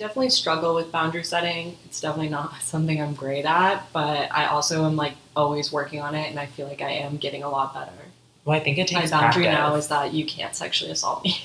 definitely 0.00 0.30
struggle 0.30 0.74
with 0.74 0.90
boundary 0.90 1.22
setting. 1.22 1.76
It's 1.84 2.00
definitely 2.00 2.30
not 2.30 2.60
something 2.62 3.00
I'm 3.00 3.14
great 3.14 3.44
at, 3.44 3.86
but 3.92 4.32
I 4.32 4.46
also 4.46 4.84
am 4.84 4.96
like 4.96 5.14
always 5.36 5.70
working 5.70 6.00
on 6.00 6.16
it, 6.16 6.28
and 6.28 6.40
I 6.40 6.46
feel 6.46 6.66
like 6.66 6.82
I 6.82 6.90
am 6.90 7.18
getting 7.18 7.44
a 7.44 7.48
lot 7.48 7.72
better. 7.72 7.92
Well, 8.44 8.58
I 8.58 8.64
think 8.64 8.78
it 8.78 8.90
My 8.92 9.02
boundary 9.02 9.44
practice. 9.44 9.44
now 9.44 9.74
is 9.76 9.88
that 9.88 10.12
you 10.14 10.24
can't 10.24 10.56
sexually 10.56 10.90
assault 10.90 11.22
me. 11.22 11.36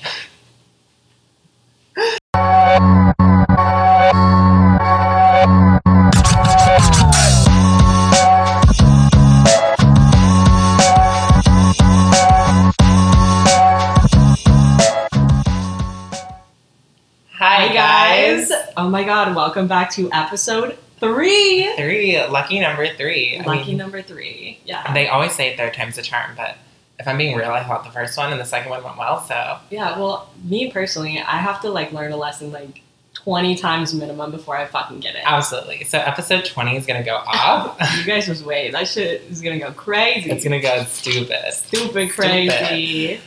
Oh 18.86 18.88
my 18.88 19.02
god, 19.02 19.34
welcome 19.34 19.66
back 19.66 19.90
to 19.94 20.08
episode 20.12 20.78
three. 21.00 21.68
Three, 21.74 22.24
lucky 22.28 22.60
number 22.60 22.86
three. 22.94 23.36
I 23.36 23.42
Lucky 23.42 23.70
mean, 23.70 23.78
number 23.78 24.00
three. 24.00 24.60
Yeah. 24.64 24.94
They 24.94 25.08
always 25.08 25.32
say 25.32 25.56
third 25.56 25.74
time's 25.74 25.98
a 25.98 26.02
charm, 26.02 26.36
but 26.36 26.56
if 27.00 27.08
I'm 27.08 27.18
being 27.18 27.36
real, 27.36 27.50
I 27.50 27.64
thought 27.64 27.82
the 27.82 27.90
first 27.90 28.16
one 28.16 28.30
and 28.30 28.40
the 28.40 28.44
second 28.44 28.70
one 28.70 28.84
went 28.84 28.96
well. 28.96 29.24
So 29.24 29.58
Yeah, 29.70 29.98
well, 29.98 30.30
me 30.44 30.70
personally, 30.70 31.18
I 31.18 31.38
have 31.38 31.60
to 31.62 31.68
like 31.68 31.90
learn 31.90 32.12
a 32.12 32.16
lesson 32.16 32.52
like 32.52 32.82
20 33.14 33.56
times 33.56 33.92
minimum 33.92 34.30
before 34.30 34.56
I 34.56 34.66
fucking 34.66 35.00
get 35.00 35.16
it. 35.16 35.22
absolutely. 35.24 35.82
So 35.82 35.98
episode 35.98 36.44
twenty 36.44 36.76
is 36.76 36.86
gonna 36.86 37.02
go 37.02 37.16
off. 37.16 37.76
you 37.98 38.04
guys 38.04 38.26
just 38.26 38.44
wait. 38.44 38.70
That 38.70 38.86
shit 38.86 39.22
is 39.22 39.40
gonna 39.40 39.58
go 39.58 39.72
crazy. 39.72 40.30
it's 40.30 40.44
gonna 40.44 40.62
go 40.62 40.84
stupid. 40.84 41.52
stupid 41.52 42.10
crazy. 42.12 43.20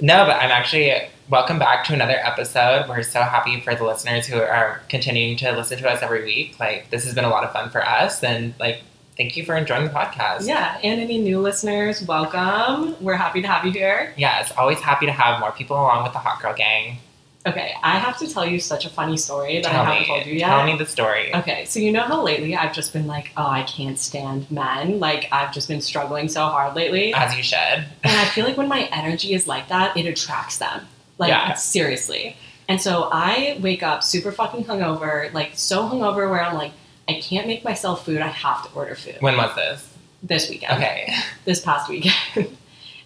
No, 0.00 0.26
but 0.26 0.36
I'm 0.36 0.50
actually 0.50 0.92
welcome 1.28 1.58
back 1.58 1.84
to 1.84 1.94
another 1.94 2.16
episode. 2.16 2.88
We're 2.88 3.02
so 3.02 3.22
happy 3.22 3.60
for 3.60 3.74
the 3.74 3.84
listeners 3.84 4.26
who 4.26 4.40
are 4.40 4.82
continuing 4.88 5.36
to 5.38 5.52
listen 5.52 5.78
to 5.78 5.88
us 5.88 6.02
every 6.02 6.24
week. 6.24 6.58
Like 6.58 6.90
this 6.90 7.04
has 7.04 7.14
been 7.14 7.24
a 7.24 7.30
lot 7.30 7.44
of 7.44 7.52
fun 7.52 7.70
for 7.70 7.86
us, 7.86 8.22
and 8.24 8.54
like 8.58 8.82
thank 9.16 9.36
you 9.36 9.44
for 9.44 9.56
enjoying 9.56 9.84
the 9.84 9.90
podcast. 9.90 10.46
Yeah, 10.46 10.78
and 10.82 11.00
any 11.00 11.18
new 11.18 11.40
listeners, 11.40 12.02
welcome. 12.02 12.96
We're 13.02 13.14
happy 13.14 13.40
to 13.42 13.48
have 13.48 13.64
you 13.64 13.70
here. 13.70 14.12
Yeah, 14.16 14.40
it's 14.40 14.52
always 14.52 14.80
happy 14.80 15.06
to 15.06 15.12
have 15.12 15.38
more 15.38 15.52
people 15.52 15.76
along 15.76 16.02
with 16.02 16.12
the 16.12 16.18
Hot 16.18 16.42
Girl 16.42 16.54
Gang. 16.54 16.98
Okay, 17.46 17.74
I 17.82 17.98
have 17.98 18.18
to 18.20 18.26
tell 18.32 18.46
you 18.46 18.58
such 18.58 18.86
a 18.86 18.88
funny 18.90 19.18
story 19.18 19.60
that 19.60 19.70
Tell 19.70 19.82
I 19.82 19.84
haven't 19.84 20.00
me, 20.00 20.06
told 20.06 20.26
you 20.26 20.32
yet. 20.34 20.48
tell 20.48 20.64
me 20.64 20.78
the 20.78 20.86
story. 20.86 21.34
Okay, 21.34 21.66
so 21.66 21.78
you 21.78 21.92
know 21.92 22.00
how 22.02 22.22
lately 22.22 22.56
I've 22.56 22.72
just 22.72 22.94
been 22.94 23.06
like, 23.06 23.32
oh, 23.36 23.46
I 23.46 23.64
can't 23.64 23.98
stand 23.98 24.50
men. 24.50 24.98
Like, 24.98 25.28
I've 25.30 25.52
just 25.52 25.68
been 25.68 25.82
struggling 25.82 26.28
so 26.28 26.46
hard 26.46 26.74
lately. 26.74 27.12
As 27.12 27.36
you 27.36 27.42
should. 27.42 27.58
And 27.58 27.86
I 28.04 28.24
feel 28.26 28.46
like 28.46 28.56
when 28.56 28.68
my 28.68 28.88
energy 28.92 29.34
is 29.34 29.46
like 29.46 29.68
that, 29.68 29.94
it 29.94 30.06
attracts 30.06 30.56
them. 30.56 30.86
Like, 31.18 31.28
Yeah. 31.28 31.52
seriously. 31.54 32.34
And 32.66 32.80
so 32.80 33.10
I 33.12 33.58
wake 33.60 33.82
up 33.82 34.02
super 34.02 34.32
fucking 34.32 34.64
hungover, 34.64 35.30
like, 35.34 35.50
so 35.52 35.86
hungover 35.86 36.30
where 36.30 36.42
I'm 36.42 36.54
like, 36.54 36.72
I 37.06 37.20
can't 37.20 37.46
make 37.46 37.62
myself 37.62 38.06
food. 38.06 38.22
I 38.22 38.28
have 38.28 38.66
to 38.66 38.74
order 38.74 38.94
food 38.94 39.16
When 39.20 39.36
was 39.36 39.54
this? 39.54 39.86
this 40.22 40.48
weekend, 40.48 40.78
Okay. 40.82 41.14
this 41.44 41.60
past 41.60 41.90
weekend. 41.90 42.14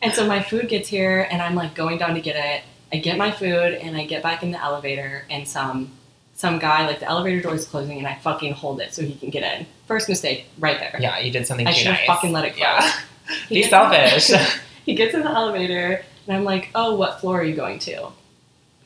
and 0.01 0.13
so 0.13 0.29
my 0.29 0.41
food 0.45 0.69
gets 0.69 0.89
here, 0.89 1.27
and 1.29 1.43
I'm 1.43 1.57
like 1.57 1.75
going 1.75 1.99
down 1.99 2.15
to 2.15 2.21
get 2.21 2.37
it. 2.37 2.63
I 2.93 2.97
get 2.99 3.19
my 3.19 3.31
food, 3.31 3.75
and 3.75 3.97
I 3.97 4.05
get 4.07 4.23
back 4.23 4.43
in 4.43 4.51
the 4.51 4.63
elevator, 4.63 5.25
and 5.31 5.47
some 5.47 5.93
some 6.35 6.59
guy, 6.61 6.87
like 6.87 7.01
the 7.01 7.09
elevator 7.09 7.41
door 7.43 7.55
is 7.55 7.67
closing, 7.67 7.99
and 7.99 8.07
I 8.07 8.15
fucking 8.17 8.53
hold 8.53 8.81
it 8.81 8.95
so 8.95 9.03
he 9.03 9.15
can 9.17 9.31
get 9.31 9.43
in. 9.43 9.67
First 9.87 10.09
mistake, 10.09 10.47
right 10.59 10.79
there. 10.79 10.97
Yeah, 11.01 11.19
you 11.19 11.33
did 11.33 11.47
something 11.47 11.67
I 11.67 11.73
should 11.73 11.89
have 11.89 11.97
nice. 11.97 12.07
fucking 12.07 12.33
let 12.33 12.45
it 12.45 12.57
close. 12.57 12.93
Yeah. 13.29 13.49
Be 13.51 13.63
selfish. 13.63 14.31
he 14.87 14.95
gets 14.95 15.13
in 15.13 15.21
the 15.21 15.31
elevator, 15.31 16.03
and 16.27 16.37
I'm 16.37 16.45
like, 16.45 16.71
"Oh, 16.75 16.95
what 16.95 17.21
floor 17.21 17.41
are 17.41 17.45
you 17.45 17.55
going 17.55 17.79
to?" 17.81 18.11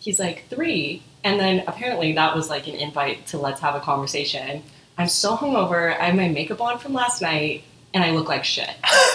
He's 0.03 0.19
like, 0.19 0.49
three. 0.49 1.05
And 1.23 1.39
then 1.39 1.63
apparently 1.69 2.13
that 2.15 2.35
was 2.35 2.51
like 2.51 2.67
an 2.67 2.75
invite 2.75 3.27
to 3.29 3.39
let's 3.39 3.61
have 3.61 3.77
a 3.77 3.81
conversation. 3.81 4.65
I'm 4.99 5.07
so 5.07 5.37
hungover. 5.37 5.97
I 5.97 6.07
have 6.07 6.17
my 6.17 6.27
makeup 6.27 6.61
on 6.61 6.79
from 6.79 6.93
last 6.93 7.23
night, 7.23 7.63
and 7.95 8.03
I 8.03 8.11
look 8.11 8.29
like 8.29 8.43
shit. 8.43 8.69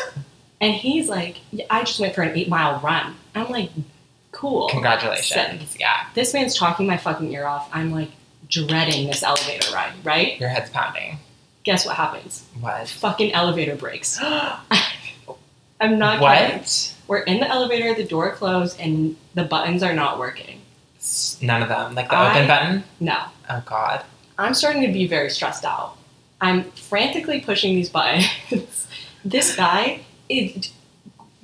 and 0.61 0.73
he's 0.73 1.09
like, 1.09 1.41
"Yeah, 1.51 1.65
I 1.69 1.83
just 1.83 1.99
went 1.99 2.15
for 2.15 2.21
an 2.21 2.37
eight 2.37 2.47
mile 2.47 2.79
run. 2.79 3.15
I'm 3.35 3.49
like, 3.49 3.69
cool. 4.37 4.69
Congratulations. 4.69 5.75
Yeah. 5.79 6.05
This 6.13 6.33
man's 6.33 6.55
talking 6.55 6.85
my 6.85 6.97
fucking 6.97 7.31
ear 7.33 7.47
off. 7.47 7.69
I'm 7.73 7.91
like 7.91 8.09
dreading 8.49 9.07
this 9.07 9.23
elevator 9.23 9.73
ride, 9.73 9.93
right? 10.03 10.39
Your 10.39 10.49
head's 10.49 10.69
pounding. 10.69 11.17
Guess 11.63 11.85
what 11.85 11.95
happens? 11.95 12.47
What? 12.59 12.87
Fucking 12.87 13.33
elevator 13.33 13.75
breaks. 13.75 14.19
I'm 15.81 15.97
not 15.99 16.19
kidding. 16.19 16.59
what? 16.59 16.93
We're 17.07 17.19
in 17.19 17.39
the 17.39 17.47
elevator, 17.47 17.93
the 17.95 18.03
door 18.03 18.31
closed, 18.33 18.79
and 18.79 19.15
the 19.33 19.43
buttons 19.43 19.81
are 19.81 19.93
not 19.93 20.19
working. 20.19 20.61
None 21.41 21.63
of 21.63 21.69
them. 21.69 21.95
Like 21.95 22.09
the 22.09 22.15
I- 22.15 22.31
open 22.31 22.47
button? 22.47 22.83
No. 22.99 23.17
Oh 23.49 23.63
god. 23.65 24.03
I'm 24.37 24.53
starting 24.53 24.83
to 24.83 24.91
be 24.93 25.07
very 25.07 25.31
stressed 25.31 25.65
out. 25.65 25.97
I'm 26.41 26.69
frantically 26.71 27.39
pushing 27.39 27.73
these 27.73 27.89
buttons. 27.89 28.87
this 29.25 29.55
guy 29.55 30.01
it 30.29 30.71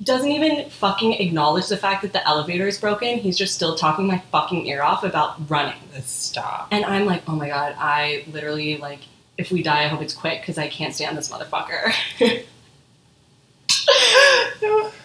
doesn't 0.04 0.30
even 0.30 0.68
fucking 0.70 1.14
acknowledge 1.14 1.68
the 1.68 1.76
fact 1.76 2.02
that 2.02 2.12
the 2.12 2.26
elevator 2.26 2.66
is 2.66 2.78
broken. 2.78 3.18
He's 3.18 3.38
just 3.38 3.54
still 3.54 3.74
talking 3.76 4.06
my 4.06 4.18
fucking 4.30 4.66
ear 4.66 4.82
off 4.82 5.04
about 5.04 5.48
running. 5.50 5.78
Stop. 6.02 6.68
And 6.70 6.84
I'm 6.84 7.06
like, 7.06 7.22
oh 7.28 7.36
my 7.36 7.48
god, 7.48 7.74
I 7.78 8.24
literally 8.30 8.76
like, 8.76 9.00
if 9.38 9.50
we 9.50 9.62
die, 9.62 9.84
I 9.84 9.88
hope 9.88 10.02
it's 10.02 10.14
quick 10.14 10.40
because 10.40 10.58
I 10.58 10.68
can't 10.68 10.94
stand 10.94 11.16
this 11.16 11.30
motherfucker. 11.30 11.92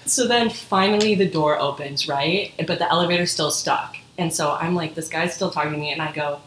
so 0.05 0.27
then 0.27 0.49
finally 0.49 1.15
the 1.15 1.29
door 1.29 1.59
opens, 1.59 2.07
right? 2.07 2.53
But 2.67 2.79
the 2.79 2.89
elevator's 2.89 3.31
still 3.31 3.51
stuck. 3.51 3.95
And 4.17 4.33
so 4.33 4.51
I'm 4.51 4.75
like, 4.75 4.95
this 4.95 5.07
guy's 5.07 5.33
still 5.33 5.49
talking 5.49 5.71
to 5.71 5.77
me, 5.77 5.91
and 5.91 6.01
I 6.01 6.11
go, 6.11 6.41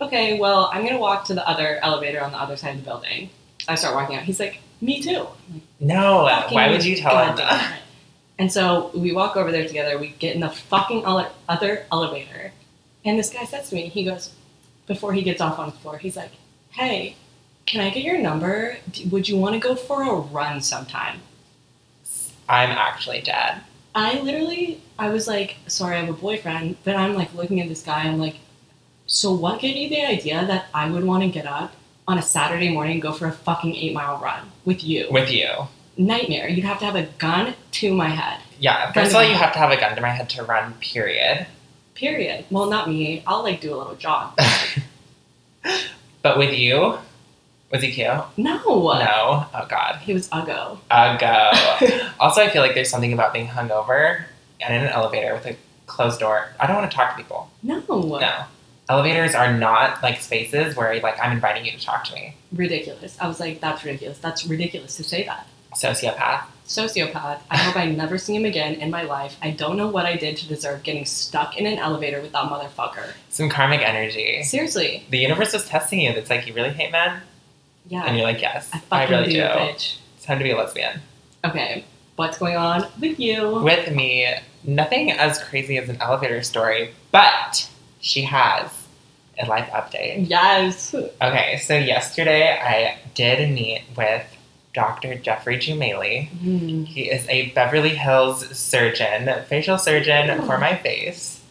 okay, 0.00 0.38
well, 0.38 0.70
I'm 0.72 0.84
gonna 0.84 0.98
walk 0.98 1.26
to 1.26 1.34
the 1.34 1.46
other 1.46 1.78
elevator 1.82 2.22
on 2.22 2.32
the 2.32 2.40
other 2.40 2.56
side 2.56 2.70
of 2.70 2.78
the 2.78 2.84
building. 2.84 3.28
I 3.68 3.74
start 3.74 3.94
walking 3.94 4.16
out. 4.16 4.22
He's 4.22 4.40
like, 4.40 4.60
me 4.80 5.02
too. 5.02 5.26
Like, 5.52 5.62
no. 5.80 6.22
Why 6.50 6.70
would 6.70 6.84
you 6.84 6.96
tell 6.96 7.18
him 7.26 7.36
that? 7.36 7.80
And 8.38 8.52
so 8.52 8.90
we 8.94 9.12
walk 9.12 9.36
over 9.36 9.50
there 9.50 9.66
together. 9.66 9.98
We 9.98 10.10
get 10.10 10.34
in 10.34 10.40
the 10.40 10.50
fucking 10.50 11.04
ele- 11.04 11.32
other 11.48 11.86
elevator, 11.90 12.52
and 13.04 13.18
this 13.18 13.30
guy 13.30 13.44
says 13.44 13.68
to 13.70 13.74
me, 13.74 13.88
he 13.88 14.04
goes, 14.04 14.34
before 14.86 15.12
he 15.12 15.22
gets 15.22 15.40
off 15.40 15.58
on 15.58 15.70
the 15.70 15.76
floor, 15.76 15.98
he's 15.98 16.16
like, 16.16 16.32
"Hey, 16.70 17.16
can 17.66 17.80
I 17.80 17.90
get 17.90 18.02
your 18.02 18.18
number? 18.18 18.78
Would 19.10 19.28
you 19.28 19.36
want 19.36 19.54
to 19.54 19.60
go 19.60 19.76
for 19.76 20.02
a 20.02 20.14
run 20.14 20.60
sometime?" 20.60 21.20
I'm 22.48 22.70
actually 22.70 23.20
dead. 23.20 23.60
I 23.94 24.20
literally, 24.20 24.80
I 24.98 25.10
was 25.10 25.28
like, 25.28 25.56
"Sorry, 25.66 25.96
I 25.96 26.00
have 26.00 26.08
a 26.08 26.14
boyfriend," 26.14 26.76
but 26.84 26.96
I'm 26.96 27.14
like 27.14 27.34
looking 27.34 27.60
at 27.60 27.68
this 27.68 27.82
guy. 27.82 28.00
I'm 28.04 28.18
like, 28.18 28.36
"So 29.06 29.32
what 29.32 29.60
gave 29.60 29.76
you 29.76 29.88
the 29.88 30.04
idea 30.04 30.44
that 30.46 30.66
I 30.72 30.90
would 30.90 31.04
want 31.04 31.22
to 31.22 31.28
get 31.28 31.46
up 31.46 31.74
on 32.06 32.18
a 32.18 32.22
Saturday 32.22 32.70
morning 32.70 32.94
and 32.94 33.02
go 33.02 33.12
for 33.12 33.26
a 33.26 33.32
fucking 33.32 33.76
eight 33.76 33.92
mile 33.92 34.18
run 34.18 34.50
with 34.64 34.82
you?" 34.82 35.08
With 35.10 35.30
you. 35.30 35.68
Nightmare. 35.98 36.48
You'd 36.48 36.64
have 36.64 36.78
to 36.78 36.84
have 36.86 36.94
a 36.94 37.06
gun 37.18 37.54
to 37.72 37.92
my 37.92 38.08
head. 38.08 38.40
Yeah. 38.60 38.92
First 38.92 39.10
of 39.10 39.16
all, 39.16 39.24
you 39.24 39.34
have 39.34 39.52
to 39.52 39.58
have 39.58 39.70
a 39.70 39.76
gun 39.76 39.94
to 39.96 40.00
my 40.00 40.10
head 40.10 40.30
to 40.30 40.44
run, 40.44 40.74
period. 40.74 41.46
Period. 41.94 42.44
Well, 42.50 42.70
not 42.70 42.88
me. 42.88 43.22
I'll 43.26 43.42
like 43.42 43.60
do 43.60 43.74
a 43.74 43.76
little 43.76 43.96
jog. 43.96 44.38
but 46.22 46.38
with 46.38 46.54
you, 46.54 46.98
was 47.72 47.82
he 47.82 47.90
cute? 47.90 48.06
No. 48.36 48.58
No. 48.64 49.46
Oh 49.52 49.66
god. 49.68 49.96
He 49.96 50.14
was 50.14 50.28
uggo. 50.28 50.78
A 50.90 51.18
go. 51.18 52.08
also, 52.20 52.42
I 52.42 52.48
feel 52.48 52.62
like 52.62 52.74
there's 52.74 52.88
something 52.88 53.12
about 53.12 53.32
being 53.32 53.48
hungover 53.48 54.24
and 54.60 54.74
in 54.74 54.82
an 54.82 54.88
elevator 54.88 55.34
with 55.34 55.46
a 55.46 55.56
closed 55.86 56.20
door. 56.20 56.48
I 56.60 56.66
don't 56.66 56.76
want 56.76 56.90
to 56.90 56.96
talk 56.96 57.10
to 57.10 57.16
people. 57.16 57.50
No. 57.62 57.82
No. 57.88 58.44
Elevators 58.88 59.34
are 59.34 59.52
not 59.52 60.02
like 60.02 60.20
spaces 60.20 60.76
where 60.76 60.98
like 61.00 61.18
I'm 61.20 61.32
inviting 61.32 61.66
you 61.66 61.72
to 61.72 61.84
talk 61.84 62.04
to 62.04 62.14
me. 62.14 62.36
Ridiculous. 62.52 63.18
I 63.20 63.26
was 63.26 63.40
like, 63.40 63.60
that's 63.60 63.84
ridiculous. 63.84 64.18
That's 64.18 64.46
ridiculous 64.46 64.96
to 64.96 65.04
say 65.04 65.24
that. 65.24 65.46
Sociopath. 65.74 66.44
Sociopath. 66.66 67.40
I 67.50 67.56
hope 67.56 67.76
I 67.76 67.86
never 67.86 68.18
see 68.18 68.34
him 68.34 68.44
again 68.44 68.74
in 68.74 68.90
my 68.90 69.02
life. 69.02 69.36
I 69.42 69.50
don't 69.52 69.76
know 69.76 69.88
what 69.88 70.04
I 70.06 70.16
did 70.16 70.36
to 70.38 70.48
deserve 70.48 70.82
getting 70.82 71.04
stuck 71.06 71.56
in 71.56 71.66
an 71.66 71.78
elevator 71.78 72.20
with 72.20 72.32
that 72.32 72.44
motherfucker. 72.50 73.12
Some 73.30 73.48
karmic 73.48 73.80
energy. 73.80 74.42
Seriously. 74.42 75.04
The 75.10 75.18
universe 75.18 75.54
is 75.54 75.66
testing 75.66 76.00
you. 76.00 76.10
It's 76.10 76.28
like 76.30 76.46
you 76.46 76.52
really 76.54 76.70
hate 76.70 76.92
men, 76.92 77.22
Yeah. 77.86 78.04
and 78.04 78.16
you're 78.16 78.26
like, 78.26 78.40
yes, 78.42 78.70
I 78.92 79.04
I, 79.04 79.08
really 79.08 79.26
do, 79.26 79.32
do. 79.32 79.40
bitch. 79.40 79.96
It's 80.16 80.24
time 80.26 80.38
to 80.38 80.44
be 80.44 80.50
a 80.50 80.56
lesbian. 80.56 81.00
Okay. 81.44 81.84
What's 82.16 82.36
going 82.38 82.56
on 82.56 82.86
with 83.00 83.18
you? 83.20 83.60
With 83.62 83.94
me, 83.94 84.26
nothing 84.64 85.12
as 85.12 85.38
crazy 85.42 85.78
as 85.78 85.88
an 85.88 85.96
elevator 86.02 86.42
story, 86.42 86.90
but 87.12 87.70
she 88.00 88.22
has 88.22 88.70
a 89.38 89.46
life 89.46 89.70
update. 89.70 90.28
Yes. 90.28 90.92
Okay, 90.94 91.58
so 91.62 91.76
yesterday 91.78 92.58
I 92.60 92.98
did 93.14 93.50
meet 93.54 93.82
with 93.96 94.24
Dr. 94.78 95.16
Jeffrey 95.16 95.56
Jumeli. 95.58 96.28
Mm. 96.38 96.86
He 96.86 97.10
is 97.10 97.26
a 97.28 97.50
Beverly 97.50 97.96
Hills 97.96 98.56
surgeon, 98.56 99.28
facial 99.48 99.76
surgeon 99.76 100.40
for 100.42 100.56
my 100.56 100.76
face. 100.76 101.42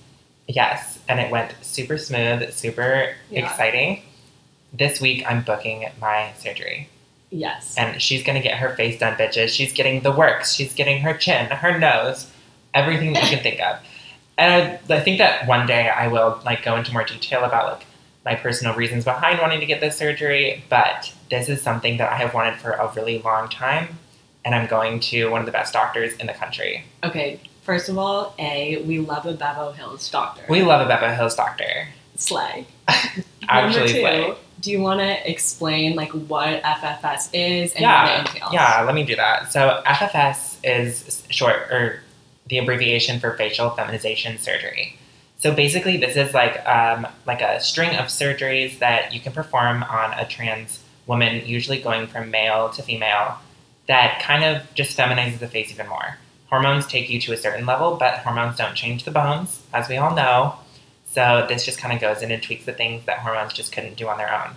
Yes, 0.47 0.99
and 1.09 1.19
it 1.19 1.29
went 1.29 1.53
super 1.61 1.97
smooth, 1.97 2.53
super 2.53 3.15
Yeah. 3.29 3.45
exciting. 3.45 4.03
This 4.71 5.01
week 5.01 5.25
I'm 5.29 5.41
booking 5.41 5.89
my 5.99 6.29
surgery. 6.39 6.87
Yes. 7.29 7.75
And 7.77 8.01
she's 8.01 8.23
gonna 8.23 8.39
get 8.39 8.59
her 8.59 8.73
face 8.77 8.97
done, 8.97 9.15
bitches. 9.17 9.49
She's 9.49 9.73
getting 9.73 9.99
the 10.03 10.11
works. 10.11 10.53
She's 10.55 10.73
getting 10.73 11.01
her 11.01 11.13
chin, 11.13 11.47
her 11.47 11.77
nose, 11.77 12.31
everything 12.73 13.11
that 13.11 13.23
you 13.23 13.29
can 13.31 13.43
think 13.43 13.59
of. 13.59 13.75
And 14.37 14.79
I, 14.89 14.95
I 14.95 14.99
think 15.01 15.17
that 15.17 15.47
one 15.47 15.67
day 15.67 15.89
I 15.89 16.07
will 16.07 16.39
like 16.45 16.63
go 16.63 16.77
into 16.77 16.93
more 16.93 17.03
detail 17.03 17.43
about 17.43 17.73
like 17.73 17.86
my 18.27 18.35
personal 18.35 18.75
reasons 18.75 19.05
behind 19.05 19.39
wanting 19.39 19.61
to 19.61 19.65
get 19.65 19.79
this 19.79 19.95
surgery, 19.95 20.61
but 20.69 21.13
this 21.29 21.47
is 21.47 21.61
something 21.61 21.95
that 21.95 22.11
I 22.11 22.17
have 22.17 22.33
wanted 22.33 22.59
for 22.59 22.71
a 22.71 22.91
really 22.93 23.19
long 23.19 23.47
time, 23.47 23.97
and 24.43 24.53
I'm 24.53 24.67
going 24.67 24.99
to 25.11 25.29
one 25.29 25.39
of 25.39 25.45
the 25.45 25.53
best 25.53 25.71
doctors 25.71 26.13
in 26.17 26.27
the 26.27 26.33
country. 26.33 26.83
Okay, 27.05 27.39
first 27.61 27.87
of 27.87 27.97
all, 27.97 28.35
A, 28.37 28.83
we 28.83 28.99
love 28.99 29.25
a 29.25 29.33
Bevo 29.33 29.71
Hills 29.71 30.09
doctor. 30.09 30.43
We 30.49 30.61
love 30.61 30.85
a 30.85 30.89
Bevo 30.89 31.15
Hills 31.15 31.35
doctor. 31.35 31.87
Slay. 32.17 32.67
Actually, 33.47 33.93
two, 33.93 34.01
slay. 34.01 34.35
do 34.59 34.71
you 34.71 34.81
want 34.81 34.99
to 34.99 35.31
explain 35.31 35.95
like 35.95 36.11
what 36.11 36.61
FFS 36.63 37.29
is 37.31 37.71
and 37.75 37.81
Yeah, 37.81 38.03
what 38.03 38.11
it 38.11 38.19
entails? 38.33 38.53
Yeah, 38.53 38.81
let 38.81 38.93
me 38.93 39.05
do 39.05 39.15
that. 39.15 39.53
So 39.53 39.81
FFS 39.85 40.57
is 40.65 41.23
short 41.29 41.71
or 41.71 42.01
the 42.47 42.57
abbreviation 42.57 43.21
for 43.21 43.37
facial 43.37 43.69
feminization 43.69 44.37
surgery. 44.37 44.97
So 45.39 45.53
basically, 45.53 45.97
this 45.97 46.15
is 46.15 46.33
like 46.33 46.65
um, 46.67 47.07
like 47.25 47.41
a 47.41 47.61
string 47.61 47.95
of 47.95 48.05
surgeries 48.07 48.79
that 48.79 49.13
you 49.13 49.19
can 49.19 49.33
perform 49.33 49.83
on 49.83 50.13
a 50.13 50.25
trans 50.27 50.83
woman, 51.05 51.45
usually 51.45 51.79
going 51.79 52.07
from 52.07 52.31
male 52.31 52.69
to 52.69 52.81
female, 52.81 53.37
that 53.87 54.21
kind 54.21 54.43
of 54.43 54.73
just 54.73 54.97
feminizes 54.97 55.39
the 55.39 55.47
face 55.47 55.71
even 55.71 55.87
more. 55.87 56.17
Hormones 56.49 56.87
take 56.87 57.09
you 57.09 57.19
to 57.21 57.33
a 57.33 57.37
certain 57.37 57.65
level, 57.65 57.97
but 57.97 58.19
hormones 58.19 58.57
don't 58.57 58.75
change 58.75 59.03
the 59.03 59.11
bones, 59.11 59.61
as 59.73 59.87
we 59.87 59.97
all 59.97 60.15
know. 60.15 60.55
So 61.05 61.45
this 61.47 61.65
just 61.65 61.77
kind 61.77 61.93
of 61.93 62.01
goes 62.01 62.21
in 62.21 62.31
and 62.31 62.43
tweaks 62.43 62.65
the 62.65 62.73
things 62.73 63.05
that 63.05 63.19
hormones 63.19 63.53
just 63.53 63.71
couldn't 63.71 63.95
do 63.95 64.07
on 64.07 64.17
their 64.17 64.33
own. 64.33 64.55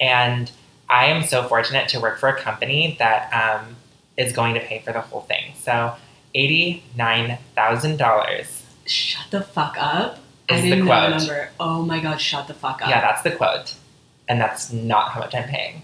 And 0.00 0.50
I 0.88 1.06
am 1.06 1.22
so 1.22 1.44
fortunate 1.44 1.88
to 1.90 2.00
work 2.00 2.18
for 2.18 2.28
a 2.28 2.40
company 2.40 2.96
that 2.98 3.32
um, 3.32 3.76
is 4.16 4.32
going 4.32 4.54
to 4.54 4.60
pay 4.60 4.80
for 4.80 4.92
the 4.92 5.00
whole 5.00 5.22
thing. 5.22 5.52
So 5.60 5.94
eighty-nine 6.34 7.38
thousand 7.54 7.98
dollars. 7.98 8.63
Shut 8.86 9.30
the 9.30 9.40
fuck 9.42 9.76
up. 9.78 10.18
I 10.48 10.54
Is 10.56 10.62
the 10.62 10.70
didn't 10.70 10.84
know 10.86 11.00
the 11.02 11.08
quote. 11.16 11.18
number. 11.28 11.50
Oh 11.58 11.82
my 11.82 12.00
god, 12.00 12.20
shut 12.20 12.46
the 12.48 12.54
fuck 12.54 12.82
up. 12.82 12.88
Yeah, 12.88 13.00
that's 13.00 13.22
the 13.22 13.30
quote, 13.32 13.74
and 14.28 14.40
that's 14.40 14.72
not 14.72 15.10
how 15.12 15.20
much 15.20 15.34
I'm 15.34 15.48
paying. 15.48 15.82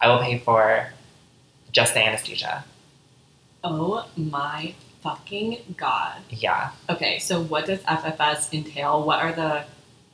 I 0.00 0.08
will 0.08 0.18
pay 0.20 0.38
for 0.38 0.88
just 1.72 1.94
the 1.94 2.00
anesthesia. 2.00 2.64
Oh 3.64 4.06
my 4.16 4.74
fucking 5.02 5.74
god. 5.76 6.18
Yeah, 6.30 6.70
Okay, 6.88 7.18
so 7.18 7.42
what 7.42 7.66
does 7.66 7.80
FFS 7.80 8.52
entail? 8.52 9.02
What 9.04 9.20
are 9.20 9.32
the 9.32 9.64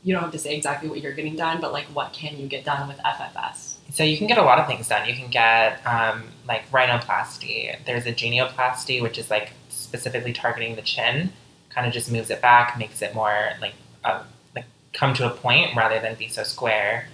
you 0.05 0.15
don't 0.15 0.23
have 0.23 0.33
to 0.33 0.39
say 0.39 0.55
exactly 0.57 0.89
what 0.89 1.03
you're 1.03 1.13
getting 1.13 1.37
done, 1.37 1.61
but 1.61 1.73
like 1.73 1.87
what 1.87 2.13
can 2.13 2.39
you 2.39 2.47
get 2.47 2.65
done 2.65 2.89
with 2.89 2.99
FFS? 2.99 3.75
so 3.91 4.05
you 4.05 4.19
can 4.19 4.27
get 4.27 4.37
a 4.37 4.43
lot 4.43 4.59
of 4.59 4.67
things 4.67 4.87
done. 4.89 5.09
You 5.09 5.15
can 5.15 5.31
get 5.31 5.81
um, 5.87 6.25
like 6.47 6.71
rhinoplasty. 6.71 7.75
There's 7.87 8.05
a 8.07 8.13
genioplasty, 8.13 9.01
which 9.03 9.17
is 9.19 9.31
like 9.31 9.53
specifically 9.71 10.33
targeting 10.35 10.77
the 10.77 10.83
chin. 10.83 11.33
Kind 11.79 11.87
of 11.87 11.95
just 11.95 12.11
moves 12.11 12.29
it 12.29 12.43
back, 12.43 12.77
makes 12.77 13.03
it 13.03 13.15
more 13.15 13.51
like 13.61 13.75
uh, 14.03 14.25
like 14.57 14.65
come 14.93 15.15
to 15.15 15.27
a 15.27 15.31
point 15.31 15.77
rather 15.77 16.01
than 16.01 16.17
be 16.17 16.27
so 16.27 16.43
square. 16.43 17.07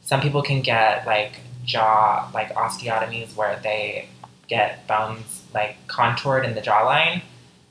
Some 0.00 0.22
people 0.22 0.40
can 0.40 0.62
get 0.62 1.06
like 1.06 1.40
jaw 1.66 2.30
like 2.32 2.54
osteotomies 2.54 3.36
where 3.36 3.60
they 3.62 4.08
get 4.48 4.86
bones 4.86 5.42
like 5.52 5.76
contoured 5.86 6.46
in 6.46 6.54
the 6.54 6.62
jawline. 6.62 7.20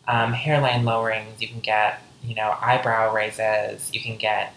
Um, 0.08 0.34
hairline 0.34 0.84
lowerings. 0.84 1.42
You 1.42 1.48
can 1.48 1.62
get 1.62 2.00
you 2.24 2.36
know 2.36 2.56
eyebrow 2.62 3.12
raises. 3.12 3.92
You 3.92 4.00
can 4.00 4.16
get 4.16 4.54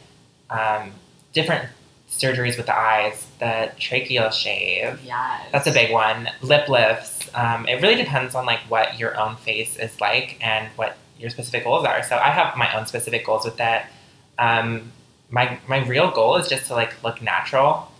um, 0.50 0.92
different 1.32 1.70
surgeries 2.10 2.58
with 2.58 2.66
the 2.66 2.78
eyes. 2.78 3.26
The 3.38 3.72
tracheal 3.78 4.30
shave. 4.30 5.00
Yes. 5.02 5.48
That's 5.52 5.66
a 5.66 5.72
big 5.72 5.90
one. 5.90 6.28
Lip 6.42 6.68
lifts. 6.68 7.30
Um, 7.32 7.66
it 7.66 7.80
really 7.80 7.96
depends 7.96 8.34
on 8.34 8.44
like 8.44 8.60
what 8.68 8.98
your 8.98 9.18
own 9.18 9.36
face 9.36 9.78
is 9.78 9.98
like 10.02 10.36
and 10.42 10.68
what 10.76 10.98
your 11.18 11.30
specific 11.30 11.64
goals 11.64 11.84
are. 11.84 12.02
So 12.02 12.16
I 12.16 12.30
have 12.30 12.56
my 12.56 12.74
own 12.78 12.86
specific 12.86 13.26
goals 13.26 13.44
with 13.44 13.56
that. 13.56 13.90
Um, 14.38 14.92
my 15.30 15.58
my 15.68 15.84
real 15.86 16.10
goal 16.10 16.36
is 16.36 16.48
just 16.48 16.66
to 16.68 16.74
like 16.74 17.02
look 17.02 17.20
natural 17.20 17.90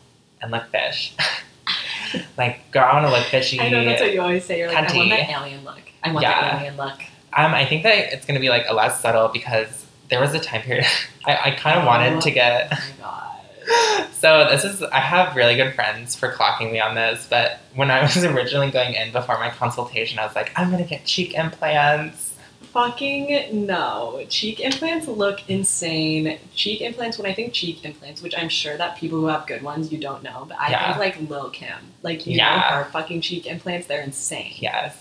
and 0.41 0.51
look 0.51 0.71
fish. 0.71 1.15
like, 2.39 2.71
girl, 2.71 2.85
I 2.85 2.95
want 2.95 3.07
to 3.07 3.13
look 3.13 3.25
fishy. 3.27 3.61
I 3.61 3.69
know 3.69 3.85
that's 3.85 4.01
what 4.01 4.13
you 4.13 4.21
always 4.21 4.45
say. 4.45 4.59
You're 4.59 4.69
like, 4.73 4.91
I 4.91 4.97
want 4.97 5.11
that 5.11 5.29
alien 5.31 5.65
look. 5.65 5.81
I 6.03 6.13
want 6.13 6.23
Yeah. 6.23 6.41
that 6.41 6.55
alien 6.61 6.77
look. 6.77 7.01
Um, 7.37 7.53
I 7.55 7.67
think 7.67 7.83
that 7.83 8.13
it's 8.13 8.25
gonna 8.25 8.41
be 8.41 8.49
like 8.49 8.65
a 8.69 8.75
less 8.75 9.01
subtle 9.01 9.29
because 9.29 9.87
there 10.09 10.21
was 10.21 10.33
a 10.35 10.41
time 10.41 10.63
period 10.63 10.87
I, 11.27 11.39
I 11.47 11.51
kind 11.53 11.79
of 11.79 11.85
wanted 11.85 12.21
to 12.23 12.31
get. 12.31 12.69
Oh 12.73 12.77
my 13.01 13.05
god. 13.05 14.07
So 14.13 14.49
this 14.51 14.65
is 14.65 14.83
I 14.83 14.99
have 15.01 15.37
really 15.37 15.55
good 15.55 15.75
friends 15.75 16.17
for 16.17 16.33
clocking 16.33 16.73
me 16.73 16.81
on 16.81 16.95
this, 16.95 17.27
but 17.29 17.59
when 17.75 17.91
I 17.91 18.01
was 18.03 18.17
originally 18.25 18.71
going 18.71 18.95
in 18.95 19.13
before 19.13 19.39
my 19.39 19.51
consultation, 19.51 20.19
I 20.19 20.25
was 20.27 20.35
like, 20.35 20.51
I'm 20.57 20.71
gonna 20.71 20.85
get 20.85 21.05
cheek 21.05 21.35
implants. 21.35 22.28
Fucking 22.73 23.67
no. 23.67 24.25
Cheek 24.29 24.61
implants 24.61 25.09
look 25.09 25.41
insane. 25.49 26.39
Cheek 26.55 26.81
implants, 26.83 27.17
when 27.19 27.31
I 27.31 27.35
think 27.35 27.53
cheek 27.53 27.85
implants, 27.85 28.21
which 28.23 28.35
I'm 28.37 28.49
sure 28.49 28.77
that 28.77 28.97
people 28.97 29.19
who 29.21 29.27
have 29.27 29.47
good 29.47 29.63
ones 29.63 29.91
you 29.91 29.99
don't 29.99 30.23
know, 30.23 30.45
but 30.49 30.59
I 30.61 30.71
Yeah. 30.71 30.87
think 30.87 30.99
like 30.99 31.31
Lil 31.31 31.51
Kim. 31.51 31.93
Like 32.03 32.27
you 32.27 32.37
Yeah. 32.37 32.55
know 32.55 32.61
her 32.77 32.85
fucking 32.93 33.23
cheek 33.23 33.47
implants, 33.47 33.87
they're 33.87 34.03
insane. 34.03 34.53
Yes, 34.57 34.95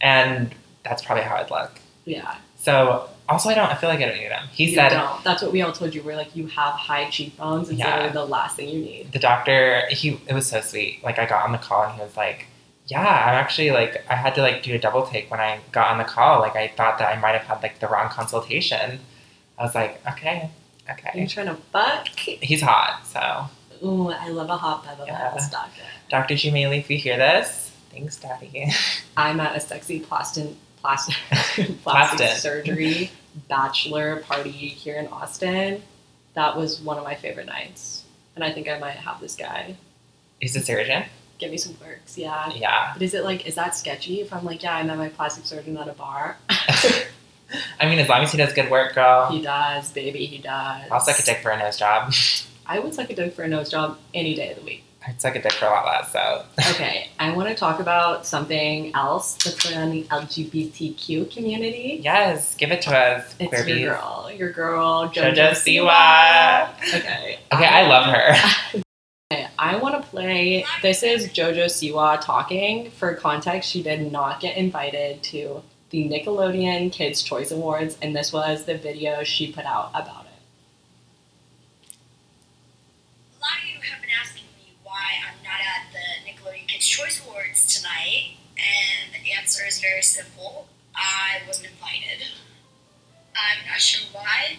and 0.00 0.54
that's 0.84 1.02
probably 1.02 1.24
how 1.24 1.36
I'd 1.36 1.50
look. 1.50 1.80
Yeah. 2.04 2.34
So 2.56 3.08
also, 3.28 3.48
I 3.48 3.54
don't. 3.54 3.70
I 3.70 3.74
feel 3.74 3.88
like 3.88 4.00
I 4.00 4.06
don't 4.06 4.18
need 4.18 4.30
them. 4.30 4.48
He 4.52 4.66
You 4.66 4.74
said 4.74 4.90
don't. 4.90 5.24
That's 5.24 5.42
what 5.42 5.50
we 5.52 5.62
all 5.62 5.72
told 5.72 5.94
you. 5.94 6.02
We're 6.02 6.16
like, 6.16 6.36
you 6.36 6.46
have 6.48 6.74
high 6.74 7.08
cheekbones, 7.08 7.70
and 7.70 7.78
Yeah. 7.78 8.00
they're 8.00 8.10
the 8.10 8.26
last 8.26 8.56
thing 8.56 8.68
you 8.68 8.80
need. 8.80 9.12
the 9.12 9.18
doctor. 9.18 9.84
He 9.90 10.20
it 10.26 10.34
was 10.34 10.46
so 10.48 10.60
sweet. 10.60 11.02
Like 11.02 11.18
I 11.18 11.26
got 11.26 11.44
on 11.44 11.52
the 11.52 11.58
call 11.58 11.84
and 11.84 11.94
he 11.94 12.00
was 12.02 12.16
like, 12.16 12.46
"Yeah, 12.92 13.24
I'm 13.26 13.34
actually 13.34 13.70
like 13.70 14.04
I 14.08 14.14
had 14.14 14.34
to 14.36 14.42
like 14.42 14.62
do 14.62 14.74
a 14.74 14.78
double 14.78 15.06
take 15.06 15.30
when 15.30 15.40
I 15.40 15.60
got 15.72 15.90
on 15.90 15.98
the 15.98 16.04
call. 16.04 16.40
Like 16.40 16.56
I 16.56 16.68
thought 16.76 16.98
that 16.98 17.08
I 17.16 17.20
might 17.20 17.32
have 17.32 17.42
had 17.42 17.62
like 17.62 17.78
the 17.80 17.88
wrong 17.88 18.08
consultation." 18.08 19.00
I 19.58 19.62
was 19.64 19.74
like, 19.74 20.00
"Okay, 20.12 20.50
okay. 20.90 21.10
You're 21.14 21.26
trying 21.26 21.46
to 21.46 21.56
fuck. 21.72 22.08
He's 22.08 22.60
hot, 22.62 23.06
so 23.06 23.46
Ooh, 23.86 24.10
I 24.10 24.28
love 24.28 24.48
a 24.50 24.56
hot 24.56 24.84
Beva 24.84 25.06
Yeah. 25.06 25.48
Doctor. 25.50 25.82
Dr. 26.08 26.34
Jumaili, 26.34 26.78
if 26.78 26.90
you 26.90 26.98
hear 26.98 27.16
this, 27.16 27.72
thanks, 27.90 28.16
Daddy. 28.16 28.70
I'm 29.16 29.40
at 29.40 29.56
a 29.56 29.60
sexy 29.60 30.00
plastin 30.00 30.54
plastic 30.82 31.16
plastic 31.82 32.30
surgery 32.30 33.10
bachelor 33.48 34.16
party 34.16 34.50
here 34.50 34.96
in 34.96 35.06
Austin. 35.08 35.82
That 36.34 36.56
was 36.56 36.80
one 36.80 36.98
of 36.98 37.04
my 37.04 37.14
favorite 37.14 37.46
nights, 37.46 38.04
and 38.34 38.44
I 38.44 38.52
think 38.52 38.68
I 38.68 38.78
might 38.78 38.96
have 38.96 39.20
this 39.20 39.36
guy 39.36 39.76
He's 40.40 40.56
a 40.56 40.60
surgeon. 40.60 41.04
Give 41.42 41.50
me 41.50 41.58
some 41.58 41.74
perks. 41.74 42.16
Yeah. 42.16 42.52
Yeah. 42.54 42.92
But 42.94 43.02
is 43.02 43.14
it 43.14 43.24
like 43.24 43.46
is 43.46 43.56
that 43.56 43.74
sketchy 43.74 44.20
if 44.20 44.32
I'm 44.32 44.44
like 44.44 44.62
yeah 44.62 44.76
I 44.76 44.82
met 44.84 44.96
my 44.96 45.08
plastic 45.08 45.44
surgeon 45.44 45.76
at 45.76 45.88
a 45.88 45.92
bar? 45.92 46.36
I 47.80 47.86
mean, 47.86 47.98
as 47.98 48.08
long 48.08 48.22
as 48.22 48.32
he 48.32 48.38
does 48.38 48.52
good 48.54 48.70
work, 48.70 48.94
girl. 48.94 49.28
he 49.30 49.42
does, 49.42 49.90
baby, 49.90 50.24
he 50.24 50.38
does. 50.38 50.88
I'll 50.90 51.00
suck 51.00 51.18
a 51.18 51.22
dick 51.22 51.38
for 51.42 51.50
a 51.50 51.58
nose 51.58 51.76
job. 51.76 52.14
I 52.66 52.78
would 52.78 52.94
suck 52.94 53.10
a 53.10 53.14
dick 53.14 53.34
for 53.34 53.42
a 53.42 53.48
nose 53.48 53.68
job 53.70 53.98
any 54.14 54.34
day 54.34 54.52
of 54.52 54.58
the 54.58 54.64
week. 54.64 54.84
I'd 55.06 55.20
suck 55.20 55.34
a 55.34 55.42
dick 55.42 55.52
for 55.52 55.66
a 55.66 55.70
lot 55.70 55.84
less, 55.84 56.12
so. 56.12 56.44
Okay, 56.74 57.08
I 57.18 57.34
want 57.36 57.48
to 57.50 57.54
talk 57.54 57.80
about 57.80 58.24
something 58.24 58.94
else 58.94 59.34
that's 59.34 59.64
going 59.68 59.76
on 59.76 59.90
the 59.90 60.04
LGBTQ 60.04 61.30
community. 61.34 62.00
Yes, 62.02 62.54
give 62.54 62.70
it 62.70 62.80
to 62.82 62.96
us, 62.96 63.34
It's 63.40 63.64
bees. 63.64 63.80
your 63.80 63.94
girl, 63.96 64.30
your 64.34 64.52
girl, 64.52 65.08
JoJo, 65.10 65.34
JoJo 65.34 65.50
Siwa. 65.50 66.74
Siwa. 66.78 66.98
Okay. 67.00 67.38
Okay, 67.52 67.66
I 67.66 67.86
love 67.86 68.06
her. 68.14 68.82
I 69.62 69.76
want 69.76 69.94
to 69.94 70.10
play. 70.10 70.66
This 70.82 71.04
is 71.04 71.28
JoJo 71.28 71.66
Siwa 71.66 72.20
talking. 72.20 72.90
For 72.90 73.14
context, 73.14 73.70
she 73.70 73.80
did 73.80 74.10
not 74.10 74.40
get 74.40 74.56
invited 74.56 75.22
to 75.22 75.62
the 75.90 76.08
Nickelodeon 76.08 76.90
Kids' 76.90 77.22
Choice 77.22 77.52
Awards, 77.52 77.96
and 78.02 78.14
this 78.16 78.32
was 78.32 78.64
the 78.64 78.76
video 78.76 79.22
she 79.22 79.52
put 79.52 79.64
out 79.64 79.90
about 79.94 80.24
it. 80.24 81.94
A 83.36 83.40
lot 83.40 83.62
of 83.62 83.68
you 83.72 83.80
have 83.88 84.00
been 84.00 84.10
asking 84.20 84.46
me 84.58 84.74
why 84.82 84.98
I'm 85.28 85.38
not 85.44 85.60
at 85.60 85.92
the 85.92 86.28
Nickelodeon 86.28 86.66
Kids' 86.66 86.88
Choice 86.88 87.24
Awards 87.24 87.78
tonight, 87.78 88.38
and 88.56 89.24
the 89.24 89.30
answer 89.30 89.62
is 89.64 89.80
very 89.80 90.02
simple. 90.02 90.66
I 90.96 91.38
wasn't 91.46 91.68
invited. 91.68 92.26
I'm 93.36 93.64
not 93.70 93.80
sure 93.80 94.08
why, 94.10 94.51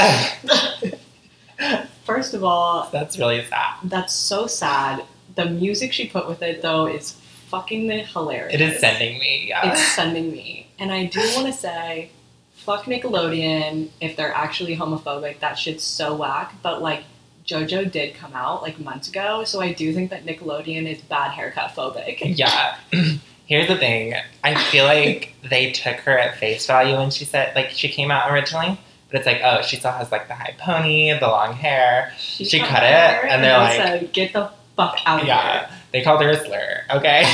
First 2.04 2.34
of 2.34 2.42
all, 2.42 2.88
That's 2.92 3.18
really 3.18 3.44
sad. 3.44 3.74
that's 3.84 4.12
so 4.14 4.46
sad. 4.46 5.04
The 5.36 5.46
music 5.46 5.92
she 5.92 6.08
put 6.08 6.26
with 6.28 6.42
it, 6.42 6.60
though, 6.62 6.86
is 6.86 7.12
fucking 7.48 7.88
hilarious. 8.06 8.54
It 8.54 8.60
is 8.60 8.80
sending 8.80 9.18
me, 9.18 9.46
yeah. 9.48 9.70
It's 9.70 9.80
sending 9.92 10.32
me. 10.32 10.66
And 10.78 10.90
I 10.90 11.04
do 11.06 11.20
want 11.36 11.46
to 11.46 11.52
say, 11.52 12.10
fuck 12.54 12.84
Nickelodeon 12.84 13.90
if 14.00 14.16
they're 14.16 14.32
actually 14.34 14.76
homophobic. 14.76 15.38
That 15.40 15.58
shit's 15.58 15.84
so 15.84 16.16
whack. 16.16 16.54
But 16.62 16.82
like, 16.82 17.04
JoJo 17.46 17.90
did 17.92 18.14
come 18.14 18.32
out 18.34 18.62
like 18.62 18.78
months 18.80 19.08
ago, 19.08 19.44
so 19.44 19.60
I 19.60 19.72
do 19.72 19.92
think 19.94 20.10
that 20.10 20.24
Nickelodeon 20.24 20.86
is 20.92 21.00
bad 21.02 21.30
haircut 21.32 21.70
phobic. 21.76 22.18
Yeah. 22.36 22.76
Here's 23.46 23.68
the 23.68 23.76
thing. 23.76 24.14
I 24.44 24.54
feel 24.70 24.84
like 24.84 25.34
they 25.48 25.72
took 25.72 25.96
her 25.98 26.16
at 26.18 26.36
face 26.38 26.66
value 26.66 26.96
when 26.96 27.10
she 27.10 27.24
said, 27.24 27.54
like, 27.56 27.70
she 27.70 27.88
came 27.88 28.10
out 28.12 28.30
originally, 28.32 28.78
but 29.10 29.18
it's 29.18 29.26
like, 29.26 29.40
oh, 29.44 29.62
she 29.62 29.76
still 29.76 29.92
has, 29.92 30.10
like, 30.12 30.28
the 30.28 30.34
high 30.34 30.54
pony, 30.58 31.12
the 31.18 31.26
long 31.26 31.52
hair. 31.54 32.12
She 32.18 32.58
cut 32.60 32.68
cut 32.68 32.82
it, 32.84 33.30
and 33.30 33.42
they're 33.42 33.58
they 33.58 33.64
like- 33.64 33.76
said, 33.76 34.12
"Get 34.12 34.32
the 34.32 34.50
fuck 34.76 34.98
out 35.06 35.20
of 35.20 35.26
here. 35.26 35.34
Yeah. 35.34 35.52
here." 35.66 35.76
They 35.92 36.02
called 36.02 36.22
her 36.22 36.30
a 36.30 36.36
slur, 36.44 36.82
okay? 36.90 37.24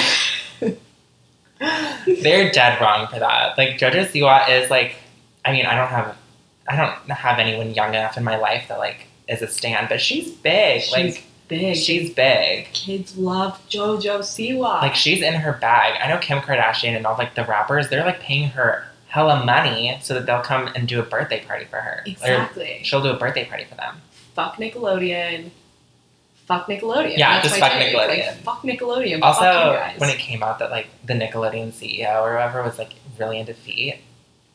They're 1.58 2.50
dead 2.52 2.80
wrong 2.80 3.06
for 3.08 3.18
that. 3.18 3.56
Like, 3.58 3.78
JoJo 3.78 4.06
Siwa 4.06 4.48
is, 4.48 4.70
like, 4.70 4.96
I 5.44 5.52
mean, 5.52 5.66
I 5.66 5.74
don't 5.76 5.88
have, 5.88 6.16
I 6.68 6.76
don't 6.76 7.10
have 7.10 7.38
anyone 7.38 7.72
young 7.74 7.90
enough 7.90 8.16
in 8.16 8.24
my 8.24 8.36
life 8.36 8.66
that 8.68 8.78
like 8.78 9.06
is 9.28 9.40
a 9.42 9.46
stan, 9.46 9.86
but 9.88 10.00
she's 10.00 10.30
big. 10.32 10.82
She's 10.82 10.92
like 10.92 11.24
big. 11.48 11.76
she's 11.76 12.12
big. 12.12 12.66
kids 12.72 13.16
love 13.16 13.60
JoJo 13.68 14.18
Siwa. 14.20 14.82
Like 14.82 14.96
she's 14.96 15.22
in 15.22 15.34
her 15.34 15.52
bag. 15.52 16.00
I 16.02 16.08
know 16.08 16.18
Kim 16.18 16.38
Kardashian 16.38 16.96
and 16.96 17.06
all 17.06 17.16
like 17.16 17.36
the 17.36 17.44
rappers. 17.44 17.88
They're 17.88 18.04
like 18.04 18.18
paying 18.20 18.48
her 18.48 18.86
hella 19.08 19.44
money 19.44 19.98
so 20.02 20.14
that 20.14 20.26
they'll 20.26 20.40
come 20.42 20.68
and 20.74 20.86
do 20.88 20.98
a 21.00 21.02
birthday 21.02 21.44
party 21.44 21.64
for 21.66 21.76
her. 21.76 22.00
Or 22.00 22.10
exactly. 22.10 22.80
she'll 22.82 23.02
do 23.02 23.10
a 23.10 23.16
birthday 23.16 23.44
party 23.44 23.64
for 23.64 23.74
them. 23.76 24.00
Fuck 24.34 24.56
Nickelodeon. 24.56 25.50
Fuck 26.46 26.66
Nickelodeon. 26.68 27.16
Yeah, 27.16 27.40
That's 27.40 27.48
just 27.48 27.58
fuck. 27.58 27.72
Nickelodeon. 27.72 28.08
Like, 28.08 28.36
fuck 28.42 28.62
Nickelodeon. 28.62 29.00
fuck 29.02 29.06
you 29.18 29.22
Also, 29.22 29.40
guys. 29.74 29.98
when 29.98 30.10
it 30.10 30.18
came 30.18 30.42
out 30.42 30.58
that 30.60 30.70
like 30.70 30.86
the 31.04 31.14
Nickelodeon 31.14 31.72
CEO 31.72 32.22
or 32.22 32.32
whoever 32.32 32.62
was 32.62 32.78
like 32.78 32.92
really 33.18 33.38
into 33.38 33.54
feet, 33.54 33.98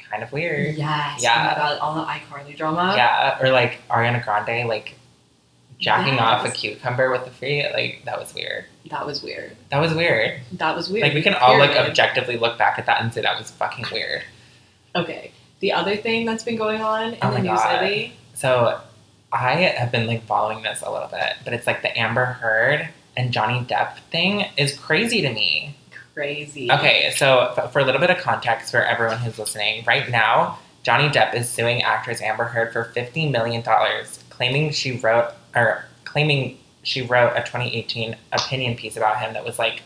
kind 0.10 0.24
of 0.24 0.32
weird. 0.32 0.76
Yes. 0.76 1.22
Yeah. 1.22 1.34
Oh 1.36 1.50
my 1.50 1.56
god, 1.70 1.78
all 1.80 1.96
the 1.96 2.04
iCarly 2.04 2.56
drama. 2.56 2.94
Yeah, 2.96 3.38
or 3.42 3.50
like 3.50 3.80
Ariana 3.90 4.24
Grande 4.24 4.68
like 4.70 4.96
jacking 5.80 6.20
off 6.20 6.46
a 6.46 6.52
cucumber 6.52 7.12
with 7.12 7.26
the 7.26 7.32
feet. 7.32 7.66
Like 7.74 8.04
that 8.06 8.20
was 8.20 8.34
weird. 8.34 8.66
That 8.90 9.06
was 9.06 9.22
weird. 9.24 9.58
That 9.70 9.80
was 9.80 9.94
weird. 9.94 10.40
That 10.54 10.76
was 10.76 10.90
weird. 10.90 11.04
Like 11.04 11.14
we 11.14 11.22
can 11.22 11.34
all 11.34 11.58
like 11.58 11.72
objectively 11.76 12.38
look 12.38 12.58
back 12.58 12.78
at 12.80 12.86
that 12.86 13.02
and 13.02 13.14
say 13.14 13.22
that 13.22 13.38
was 13.38 13.52
fucking 13.52 13.86
weird. 13.92 14.22
Okay. 14.96 15.32
The 15.60 15.74
other 15.74 15.96
thing 15.96 16.26
that's 16.26 16.44
been 16.44 16.56
going 16.58 16.82
on 16.82 17.14
in 17.14 17.20
Oh 17.22 17.32
the 17.32 17.40
news 17.40 17.60
God. 17.60 17.82
lately. 17.82 18.14
So 18.34 18.80
I 19.32 19.54
have 19.54 19.92
been 19.92 20.08
like 20.08 20.24
following 20.26 20.64
this 20.64 20.82
a 20.82 20.92
little 20.92 21.08
bit, 21.08 21.34
but 21.44 21.54
it's 21.54 21.68
like 21.68 21.82
the 21.82 21.98
Amber 21.98 22.26
Heard 22.26 22.90
and 23.16 23.32
Johnny 23.32 23.62
Depp 23.66 23.98
thing 24.12 24.46
is 24.58 24.78
crazy 24.78 25.22
to 25.22 25.32
me. 25.32 25.76
Crazy. 26.14 26.72
Okay, 26.72 27.14
so 27.16 27.54
f- 27.58 27.72
for 27.72 27.80
a 27.80 27.86
little 27.86 28.02
bit 28.02 28.10
of 28.10 28.18
context 28.18 28.72
for 28.72 28.84
everyone 28.84 29.18
who's 29.20 29.40
listening, 29.40 29.84
right 29.86 30.10
now 30.10 30.60
Johnny 30.84 31.08
Depp 31.10 31.34
is 31.36 31.48
suing 31.48 31.84
actress 31.84 32.22
Amber 32.22 32.46
Heard 32.46 32.74
for 32.74 32.86
fifty 32.86 33.30
million 33.30 33.62
dollars, 33.62 34.20
claiming 34.30 34.72
she 34.72 34.94
wrote 34.98 35.32
or 35.56 35.86
claiming 36.06 36.58
she 36.84 37.02
wrote 37.04 37.34
a 37.36 37.42
2018 37.42 38.18
opinion 38.34 38.76
piece 38.76 38.98
about 38.98 39.20
him 39.20 39.34
that 39.34 39.46
was 39.46 39.60
like 39.60 39.84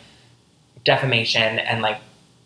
defamation 0.84 1.60
and 1.60 1.82
like 1.82 2.00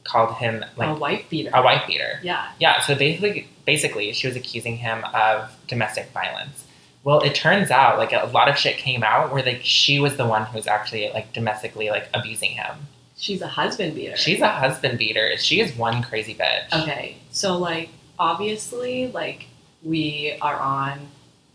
called 0.09 0.33
him 0.35 0.65
like 0.75 0.89
a 0.89 0.99
wife 0.99 1.25
beater. 1.29 1.51
a 1.53 1.61
wife 1.61 1.85
beater. 1.87 2.19
Yeah. 2.23 2.49
Yeah, 2.59 2.81
so 2.81 2.95
basically, 2.95 3.47
basically, 3.65 4.11
she 4.13 4.27
was 4.27 4.35
accusing 4.35 4.77
him 4.77 5.03
of 5.13 5.51
domestic 5.67 6.09
violence. 6.11 6.65
Well, 7.03 7.21
it 7.21 7.33
turns 7.35 7.71
out 7.71 7.97
like 7.97 8.11
a 8.11 8.29
lot 8.33 8.49
of 8.49 8.57
shit 8.57 8.77
came 8.77 9.03
out 9.03 9.31
where 9.31 9.43
like 9.43 9.61
she 9.63 9.99
was 9.99 10.17
the 10.17 10.25
one 10.27 10.43
who 10.45 10.57
was 10.57 10.67
actually 10.67 11.09
like 11.13 11.31
domestically 11.33 11.89
like 11.89 12.09
abusing 12.13 12.51
him. 12.51 12.75
She's 13.17 13.41
a 13.41 13.47
husband 13.47 13.95
beater. 13.95 14.15
She's 14.17 14.41
a 14.41 14.47
husband 14.49 14.97
beater. 14.97 15.35
She 15.37 15.59
is 15.61 15.75
one 15.77 16.01
crazy 16.03 16.35
bitch. 16.35 16.81
Okay, 16.83 17.17
so 17.31 17.57
like 17.57 17.89
obviously, 18.17 19.07
like 19.11 19.47
we 19.83 20.37
are 20.41 20.55
on 20.59 21.07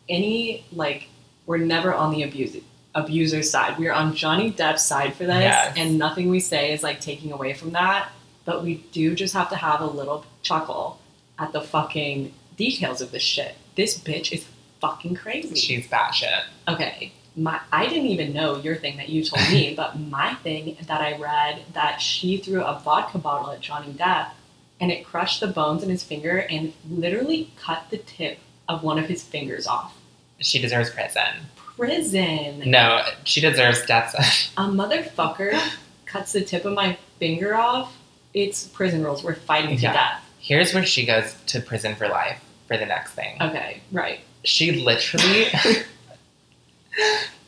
any 0.08 0.64
like 0.72 1.08
we're 1.46 1.58
never 1.58 1.92
on 1.92 2.10
the 2.12 2.22
abuse 2.22 2.56
abuser's 2.94 3.50
side. 3.50 3.78
We're 3.78 3.92
on 3.92 4.14
Johnny 4.14 4.52
Depp's 4.52 4.84
side 4.84 5.14
for 5.14 5.24
this, 5.24 5.42
Yes. 5.42 5.74
and 5.76 5.98
nothing 5.98 6.28
we 6.30 6.40
say 6.40 6.72
is 6.72 6.82
like 6.82 7.00
taking 7.00 7.32
away 7.32 7.52
from 7.52 7.70
that. 7.72 8.08
But 8.44 8.62
we 8.62 8.84
do 8.92 9.14
just 9.14 9.34
have 9.34 9.48
to 9.50 9.56
have 9.56 9.80
a 9.80 9.86
little 9.86 10.26
chuckle 10.42 10.98
at 11.38 11.52
the 11.52 11.60
fucking 11.60 12.32
details 12.56 13.00
of 13.00 13.10
this 13.10 13.22
shit. 13.22 13.56
This 13.76 13.98
bitch 13.98 14.32
is 14.32 14.46
fucking 14.80 15.16
crazy. 15.16 15.54
She's 15.54 15.86
batshit. 15.88 16.44
Okay. 16.68 17.12
My 17.36 17.60
I 17.72 17.86
didn't 17.88 18.06
even 18.06 18.32
know 18.32 18.58
your 18.58 18.76
thing 18.76 18.96
that 18.98 19.08
you 19.08 19.24
told 19.24 19.42
me, 19.50 19.74
but 19.76 19.98
my 19.98 20.34
thing 20.34 20.76
that 20.86 21.00
I 21.00 21.16
read 21.18 21.62
that 21.72 22.00
she 22.00 22.36
threw 22.36 22.62
a 22.62 22.78
vodka 22.84 23.18
bottle 23.18 23.50
at 23.50 23.60
Johnny 23.60 23.92
Depp 23.92 24.30
and 24.80 24.92
it 24.92 25.04
crushed 25.04 25.40
the 25.40 25.46
bones 25.46 25.82
in 25.82 25.88
his 25.88 26.02
finger 26.04 26.38
and 26.38 26.72
literally 26.88 27.50
cut 27.58 27.86
the 27.90 27.98
tip 27.98 28.38
of 28.68 28.82
one 28.82 28.98
of 28.98 29.06
his 29.06 29.22
fingers 29.22 29.66
off. 29.66 29.96
She 30.40 30.60
deserves 30.60 30.90
prison. 30.90 31.46
Prison. 31.56 32.62
No, 32.70 33.02
she 33.24 33.40
deserves 33.40 33.84
death. 33.86 34.10
sentence. 34.10 34.52
A 34.56 34.62
motherfucker 34.62 35.58
cuts 36.06 36.32
the 36.32 36.42
tip 36.42 36.64
of 36.64 36.72
my 36.74 36.98
finger 37.18 37.54
off. 37.54 37.96
It's 38.34 38.66
prison 38.66 39.04
rules. 39.04 39.22
We're 39.24 39.34
fighting 39.34 39.76
to 39.76 39.82
Yeah. 39.82 39.92
death. 39.92 40.20
Here's 40.40 40.74
where 40.74 40.84
she 40.84 41.06
goes 41.06 41.34
to 41.46 41.60
prison 41.60 41.94
for 41.94 42.08
life 42.08 42.38
for 42.68 42.76
the 42.76 42.86
next 42.86 43.12
thing. 43.12 43.36
Okay, 43.40 43.80
right. 43.92 44.20
She 44.44 44.72
literally 44.72 45.44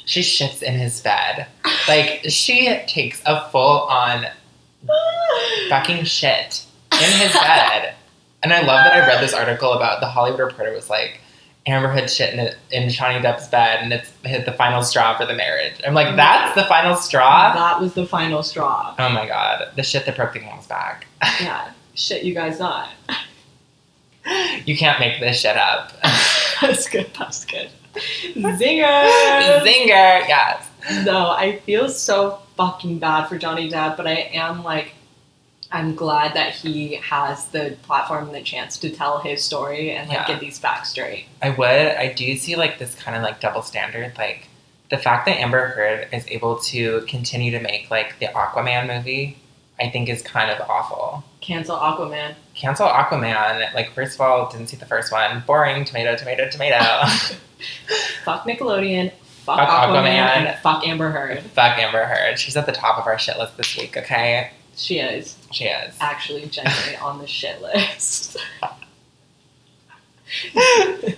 she 0.05 0.21
shits 0.21 0.63
in 0.63 0.75
his 0.75 1.01
bed. 1.01 1.47
Like 1.89 2.21
she 2.29 2.67
takes 2.87 3.21
a 3.27 3.49
full 3.51 3.83
on 3.83 4.27
fucking 5.69 6.05
shit 6.05 6.65
in 6.93 7.11
his 7.21 7.33
bed. 7.33 7.95
And 8.43 8.53
I 8.53 8.61
love 8.61 8.85
that 8.85 8.93
I 8.93 9.07
read 9.07 9.23
this 9.23 9.35
article 9.35 9.73
about 9.73 10.01
the 10.01 10.07
Hollywood 10.07 10.41
Reporter 10.41 10.73
was 10.73 10.89
like, 10.89 11.21
Amber 11.67 11.89
had 11.89 12.09
shit 12.09 12.35
in, 12.35 12.55
in 12.71 12.89
Johnny 12.91 13.19
Depp's 13.21 13.49
bed 13.49 13.81
and 13.83 13.93
it's 13.93 14.11
hit 14.23 14.47
the 14.47 14.53
final 14.53 14.83
straw 14.83 15.17
for 15.17 15.27
the 15.27 15.35
marriage. 15.35 15.81
I'm 15.87 15.95
like, 15.95 16.15
that's 16.15 16.55
the 16.55 16.65
final 16.65 16.95
straw? 16.95 17.53
that 17.55 17.81
was 17.81 17.95
the 17.95 18.07
final 18.07 18.43
straw. 18.43 18.95
Oh 18.99 19.09
my 19.09 19.27
god, 19.27 19.71
the 19.75 19.83
shit 19.83 20.07
that 20.07 20.17
broke 20.17 20.33
the 20.33 20.41
camel's 20.41 20.67
back. 20.67 21.07
Yeah. 21.41 21.73
Shit, 21.95 22.25
you 22.25 22.35
guys 22.35 22.59
not. 22.59 22.91
You 24.67 24.77
can't 24.77 25.01
make 25.01 25.19
this 25.19 25.41
shit 25.41 25.57
up. 25.57 25.93
That's 26.61 26.89
good. 26.89 27.11
That's 27.19 27.45
good. 27.45 27.71
Zinger. 28.35 29.63
Zinger, 29.63 30.29
yes. 30.29 30.69
no, 31.05 31.31
I 31.31 31.59
feel 31.65 31.89
so 31.89 32.41
fucking 32.57 32.99
bad 32.99 33.27
for 33.27 33.39
Johnny 33.39 33.71
Depp, 33.71 33.97
but 33.97 34.07
I 34.07 34.31
am 34.35 34.63
like, 34.63 34.93
I'm 35.73 35.95
glad 35.95 36.35
that 36.35 36.53
he 36.53 36.95
has 36.97 37.47
the 37.49 37.77
platform 37.83 38.27
and 38.27 38.35
the 38.35 38.43
chance 38.43 38.79
to 38.79 38.91
tell 38.91 39.19
his 39.19 39.43
story 39.43 39.91
and 39.93 40.09
like 40.09 40.19
Yeah. 40.19 40.27
get 40.29 40.41
these 40.41 40.59
facts 40.59 40.91
straight. 40.91 41.27
I 41.43 41.51
would. 41.51 41.67
I 41.69 42.13
do 42.13 42.37
see 42.37 42.57
like 42.57 42.79
this 42.79 42.95
kind 42.95 43.17
of 43.17 43.23
like 43.23 43.41
double 43.41 43.63
standard. 43.63 44.17
Like 44.17 44.49
the 44.91 44.99
fact 44.99 45.27
that 45.27 45.39
Amber 45.41 45.67
Heard 45.69 46.09
is 46.13 46.25
able 46.29 46.59
to 46.61 47.01
continue 47.09 47.51
to 47.51 47.61
make 47.61 47.91
like 47.91 48.19
the 48.21 48.27
Aquaman 48.27 48.87
movie, 48.97 49.37
I 49.81 49.91
think 49.91 50.09
is 50.09 50.23
kind 50.23 50.51
of 50.51 50.61
awful. 50.71 51.25
Cancel 51.41 51.77
Aquaman. 51.77 52.35
Cancel 52.55 52.87
Aquaman. 52.89 53.75
Like 53.75 53.93
first 53.93 54.15
of 54.15 54.21
all, 54.21 54.49
didn't 54.51 54.69
see 54.69 54.77
the 54.77 54.87
first 54.87 55.11
one. 55.13 55.43
Boring. 55.47 55.85
Tomato. 55.85 56.17
Tomato. 56.17 56.49
Tomato. 56.49 57.09
Fuck 58.25 58.45
Nickelodeon. 58.45 59.13
Fuck, 59.45 59.59
Fuck 59.59 59.69
Aquaman, 59.69 60.05
Aquaman. 60.05 60.47
And 60.47 60.59
fuck 60.59 60.87
Amber 60.87 61.11
Heard. 61.11 61.41
Fuck 61.41 61.79
Amber 61.79 62.05
Heard. 62.05 62.39
She's 62.39 62.57
at 62.57 62.67
the 62.67 62.73
top 62.73 62.99
of 62.99 63.07
our 63.07 63.19
shit 63.19 63.39
list 63.39 63.57
this 63.57 63.77
week. 63.77 63.97
Okay, 63.97 64.51
She 64.77 64.99
is 64.99 65.37
she 65.51 65.65
is. 65.65 65.95
actually 66.01 66.47
genuinely 66.47 66.97
on 66.97 67.19
the 67.19 67.27
shit 67.27 67.63
list. 67.63 68.37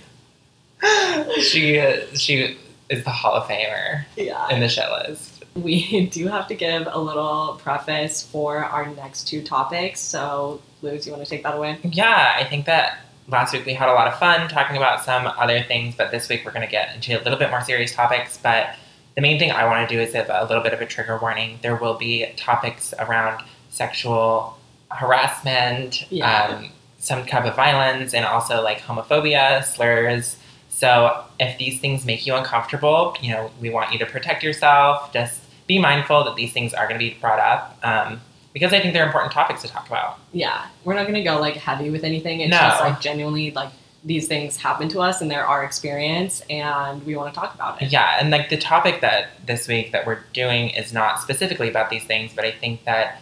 she 1.41 1.81
she 2.15 2.57
is 2.89 3.03
the 3.03 3.09
Hall 3.09 3.33
of 3.33 3.43
Famer 3.43 4.05
yeah. 4.15 4.49
in 4.49 4.61
the 4.61 4.69
shit 4.69 4.89
list. 4.89 5.43
We 5.55 6.05
do 6.11 6.27
have 6.27 6.47
to 6.47 6.55
give 6.55 6.87
a 6.89 6.99
little 6.99 7.59
preface 7.61 8.23
for 8.23 8.63
our 8.63 8.87
next 8.95 9.27
two 9.27 9.43
topics. 9.43 9.99
So, 9.99 10.61
Luz, 10.81 11.05
you 11.05 11.11
want 11.11 11.23
to 11.25 11.29
take 11.29 11.43
that 11.43 11.55
away? 11.55 11.79
Yeah, 11.83 12.35
I 12.37 12.45
think 12.45 12.65
that 12.65 12.99
last 13.27 13.53
week 13.53 13.65
we 13.65 13.73
had 13.73 13.89
a 13.89 13.93
lot 13.93 14.07
of 14.07 14.17
fun 14.17 14.47
talking 14.47 14.77
about 14.77 15.03
some 15.03 15.27
other 15.27 15.61
things, 15.63 15.95
but 15.95 16.11
this 16.11 16.29
week 16.29 16.45
we're 16.45 16.51
going 16.51 16.65
to 16.65 16.71
get 16.71 16.95
into 16.95 17.19
a 17.19 17.21
little 17.23 17.37
bit 17.37 17.49
more 17.49 17.61
serious 17.61 17.93
topics. 17.93 18.37
But 18.37 18.75
the 19.19 19.21
main 19.21 19.37
thing 19.37 19.51
I 19.51 19.65
want 19.65 19.87
to 19.89 19.93
do 19.93 19.99
is 20.01 20.13
give 20.13 20.29
a 20.29 20.45
little 20.45 20.63
bit 20.63 20.71
of 20.71 20.79
a 20.79 20.85
trigger 20.85 21.17
warning. 21.21 21.59
There 21.61 21.75
will 21.75 21.95
be 21.95 22.25
topics 22.37 22.93
around 22.99 23.43
sexual 23.69 24.57
harassment, 24.91 26.09
Yeah. 26.09 26.43
um, 26.57 26.69
some 26.99 27.25
type 27.25 27.43
of 27.43 27.53
violence, 27.53 28.13
and 28.13 28.23
also 28.25 28.61
like 28.63 28.79
homophobia, 28.79 29.61
slurs. 29.65 30.37
So 30.69 31.21
if 31.37 31.57
these 31.57 31.81
things 31.81 32.05
make 32.05 32.25
you 32.25 32.33
uncomfortable, 32.33 33.17
you 33.21 33.33
know, 33.33 33.51
we 33.59 33.69
want 33.69 33.91
you 33.91 33.99
to 33.99 34.05
protect 34.05 34.41
yourself. 34.41 35.11
Just 35.11 35.41
be 35.67 35.79
mindful 35.79 36.23
that 36.23 36.35
these 36.37 36.53
things 36.53 36.73
are 36.73 36.87
going 36.87 36.97
to 36.97 37.05
be 37.05 37.17
brought 37.19 37.39
up 37.39 37.77
um, 37.83 38.21
because 38.53 38.71
I 38.71 38.79
think 38.79 38.93
they're 38.93 39.05
important 39.05 39.33
topics 39.33 39.61
to 39.63 39.67
talk 39.67 39.85
about. 39.87 40.17
Yeah, 40.31 40.65
we're 40.85 40.93
not 40.95 41.07
gonna 41.07 41.23
go 41.25 41.39
like 41.41 41.55
heavy 41.55 41.89
with 41.89 42.05
anything. 42.05 42.39
It's 42.39 42.51
No. 42.51 42.57
just 42.57 42.81
like 42.81 43.01
genuinely 43.01 43.51
like 43.51 43.69
these 44.03 44.27
things 44.27 44.57
happen 44.57 44.89
to 44.89 45.01
us 45.01 45.21
and 45.21 45.29
they're 45.29 45.45
our 45.45 45.63
experience, 45.63 46.41
and 46.49 47.05
we 47.05 47.15
want 47.15 47.33
to 47.33 47.39
talk 47.39 47.53
about 47.53 47.81
it. 47.81 47.91
Yeah, 47.91 48.17
and 48.19 48.29
like 48.29 48.49
the 48.49 48.57
topic 48.57 49.01
that 49.01 49.29
this 49.45 49.67
week 49.67 49.91
that 49.91 50.05
we're 50.05 50.19
doing 50.33 50.69
is 50.69 50.93
not 50.93 51.19
specifically 51.19 51.69
about 51.69 51.89
these 51.89 52.03
things, 52.03 52.31
but 52.35 52.45
I 52.45 52.51
think 52.51 52.85
that 52.85 53.21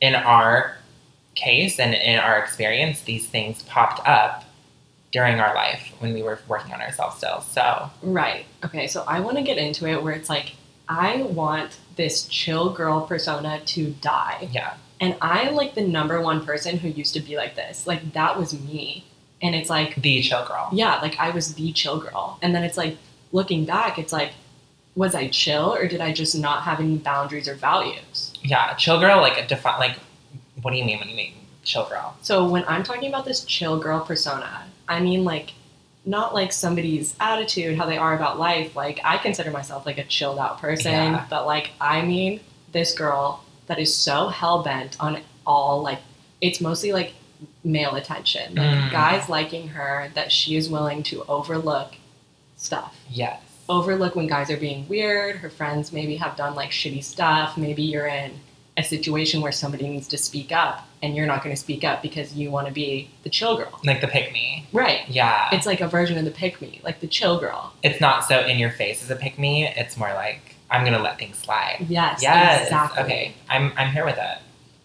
in 0.00 0.14
our 0.14 0.76
case 1.34 1.78
and 1.78 1.94
in 1.94 2.18
our 2.18 2.38
experience, 2.38 3.02
these 3.02 3.28
things 3.28 3.62
popped 3.64 4.06
up 4.06 4.44
during 5.12 5.40
our 5.40 5.54
life 5.54 5.92
when 6.00 6.12
we 6.12 6.22
were 6.22 6.38
working 6.48 6.72
on 6.74 6.80
ourselves 6.80 7.16
still. 7.16 7.40
So 7.40 7.90
Right. 8.02 8.44
Okay. 8.64 8.86
So 8.86 9.04
I 9.06 9.20
want 9.20 9.36
to 9.36 9.42
get 9.42 9.58
into 9.58 9.86
it 9.86 10.02
where 10.02 10.12
it's 10.12 10.28
like 10.28 10.54
I 10.88 11.22
want 11.22 11.78
this 11.96 12.26
chill 12.26 12.70
girl 12.70 13.00
persona 13.02 13.60
to 13.60 13.90
die, 14.00 14.48
yeah, 14.52 14.74
and 15.00 15.16
I'm 15.20 15.54
like 15.54 15.74
the 15.74 15.86
number 15.86 16.20
one 16.20 16.44
person 16.44 16.78
who 16.78 16.88
used 16.88 17.14
to 17.14 17.20
be 17.20 17.36
like 17.36 17.56
this. 17.56 17.86
Like 17.86 18.12
that 18.12 18.38
was 18.38 18.58
me, 18.60 19.04
and 19.42 19.54
it's 19.54 19.68
like 19.70 19.96
the 19.96 20.22
chill 20.22 20.44
girl. 20.46 20.68
yeah, 20.72 20.96
like 21.00 21.18
I 21.18 21.30
was 21.30 21.54
the 21.54 21.72
chill 21.72 21.98
girl. 21.98 22.38
And 22.42 22.54
then 22.54 22.62
it's 22.64 22.76
like 22.76 22.96
looking 23.32 23.64
back, 23.64 23.98
it's 23.98 24.12
like, 24.12 24.32
was 24.94 25.14
I 25.14 25.28
chill 25.28 25.74
or 25.74 25.86
did 25.86 26.00
I 26.00 26.12
just 26.12 26.34
not 26.34 26.62
have 26.62 26.80
any 26.80 26.96
boundaries 26.96 27.46
or 27.48 27.54
values? 27.54 28.32
Yeah, 28.42 28.74
chill 28.74 28.98
girl. 28.98 29.20
Like 29.20 29.36
a 29.38 29.46
defi- 29.46 29.78
Like, 29.78 29.98
what 30.62 30.70
do 30.70 30.78
you 30.78 30.84
mean 30.84 30.98
when 30.98 31.08
you 31.08 31.16
mean 31.16 31.34
chill 31.64 31.86
girl? 31.88 32.16
So 32.22 32.48
when 32.48 32.64
I'm 32.66 32.82
talking 32.82 33.08
about 33.08 33.24
this 33.26 33.44
chill 33.44 33.78
girl 33.78 34.00
persona, 34.00 34.64
I 34.88 35.00
mean 35.00 35.22
like 35.24 35.52
not 36.06 36.32
like 36.32 36.52
somebody's 36.52 37.14
attitude, 37.20 37.76
how 37.76 37.84
they 37.84 37.98
are 37.98 38.14
about 38.14 38.38
life. 38.38 38.74
Like 38.76 39.00
I 39.04 39.18
consider 39.18 39.50
myself 39.50 39.84
like 39.84 39.98
a 39.98 40.04
chilled 40.04 40.38
out 40.38 40.60
person, 40.60 40.92
Yeah. 40.92 41.26
but 41.28 41.44
like 41.46 41.72
I 41.80 42.00
mean 42.02 42.40
this 42.72 42.94
girl 42.94 43.44
that 43.66 43.78
is 43.78 43.92
so 43.94 44.28
hell 44.28 44.62
bent 44.62 44.96
on 45.00 45.20
all 45.46 45.82
like 45.82 45.98
it's 46.40 46.60
mostly 46.60 46.92
like 46.92 47.12
male 47.66 47.94
attention. 47.96 48.54
Like 48.54 48.66
Mm. 48.76 48.90
guys 48.92 49.28
liking 49.28 49.68
her 49.68 50.10
that 50.14 50.30
she 50.32 50.56
is 50.56 50.68
willing 50.70 51.02
to 51.04 51.24
overlook 51.28 51.94
stuff. 52.56 52.94
Yes. 53.10 53.40
Overlook 53.68 54.14
when 54.14 54.26
guys 54.28 54.50
are 54.50 54.56
being 54.56 54.86
weird, 54.88 55.36
her 55.38 55.50
friends 55.50 55.92
maybe 55.92 56.16
have 56.16 56.36
done 56.36 56.54
like 56.54 56.70
shitty 56.70 57.02
stuff, 57.02 57.56
maybe 57.56 57.82
you're 57.82 58.06
in 58.06 58.32
a 58.78 58.82
situation 58.84 59.40
where 59.40 59.52
somebody 59.52 59.88
needs 59.88 60.06
to 60.08 60.18
speak 60.18 60.52
up 60.52 60.86
and 61.02 61.16
you're 61.16 61.26
not 61.26 61.42
going 61.42 61.54
to 61.54 61.60
speak 61.60 61.82
up 61.82 62.02
because 62.02 62.34
you 62.34 62.50
want 62.50 62.66
to 62.68 62.72
be 62.72 63.10
the 63.24 63.30
chill 63.30 63.56
girl. 63.56 63.80
Like 63.84 64.00
the 64.00 64.06
pick 64.06 64.32
me. 64.32 64.66
Right. 64.72 65.00
Yeah. 65.08 65.48
It's 65.50 65.66
like 65.66 65.80
a 65.80 65.88
version 65.88 66.18
of 66.18 66.24
the 66.24 66.30
pick 66.30 66.60
me, 66.60 66.80
like 66.84 67.00
the 67.00 67.06
chill 67.08 67.40
girl. 67.40 67.72
it's 67.82 68.00
not 68.00 68.24
so 68.24 68.40
in 68.46 68.58
your 68.58 68.70
face 68.70 69.02
as 69.02 69.10
a 69.10 69.16
pick 69.16 69.38
me. 69.38 69.66
It's 69.66 69.96
more 69.96 70.12
like 70.14 70.54
I'm 70.70 70.84
gonna 70.84 70.98
let 71.02 71.18
things 71.18 71.38
slide. 71.38 71.86
Yes, 71.88 72.22
Yes. 72.22 72.64
exactly. 72.64 73.02
Okay. 73.04 73.34
I'm 73.48 73.72
I'm 73.76 73.90
here 73.92 74.04
with 74.04 74.18
it. 74.18 74.38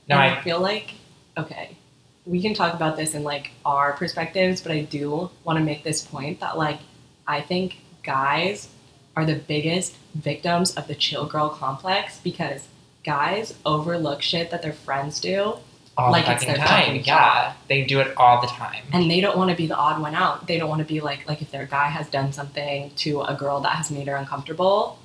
No, 0.07 0.15
I 0.17 0.37
I 0.37 0.41
feel 0.41 0.59
like 0.59 0.91
okay, 1.37 1.75
we 2.25 2.41
can 2.41 2.53
talk 2.53 2.73
about 2.73 2.97
this 2.97 3.13
in 3.13 3.23
like 3.23 3.51
our 3.65 3.93
perspectives, 3.93 4.61
but 4.61 4.71
I 4.71 4.81
do 4.81 5.29
want 5.43 5.57
to 5.59 5.65
make 5.65 5.83
this 5.83 6.01
point 6.01 6.39
that 6.39 6.57
like 6.57 6.79
I 7.27 7.41
think 7.41 7.77
guys 8.03 8.69
are 9.15 9.25
the 9.25 9.35
biggest 9.35 9.95
victims 10.15 10.75
of 10.75 10.87
the 10.87 10.95
chill 10.95 11.25
girl 11.25 11.49
complex 11.49 12.19
because 12.19 12.67
guys 13.03 13.55
overlook 13.65 14.21
shit 14.21 14.51
that 14.51 14.61
their 14.61 14.73
friends 14.73 15.19
do 15.19 15.55
all 15.97 16.11
like 16.11 16.25
the 16.25 16.33
it's 16.33 16.45
their 16.45 16.55
time. 16.55 17.01
yeah. 17.03 17.53
They 17.67 17.83
do 17.83 17.99
it 17.99 18.15
all 18.17 18.41
the 18.41 18.47
time. 18.47 18.83
and 18.93 19.09
they 19.09 19.19
don't 19.21 19.37
want 19.37 19.49
to 19.49 19.55
be 19.57 19.67
the 19.67 19.75
odd 19.75 20.01
one 20.01 20.15
out. 20.15 20.47
They 20.47 20.57
don't 20.57 20.69
want 20.69 20.79
to 20.79 20.87
be 20.87 21.01
like 21.01 21.27
like 21.27 21.41
if 21.41 21.51
their 21.51 21.65
guy 21.65 21.87
has 21.87 22.07
done 22.09 22.31
something 22.33 22.91
to 22.97 23.21
a 23.21 23.35
girl 23.35 23.59
that 23.61 23.73
has 23.73 23.91
made 23.91 24.07
her 24.07 24.15
uncomfortable, 24.15 24.99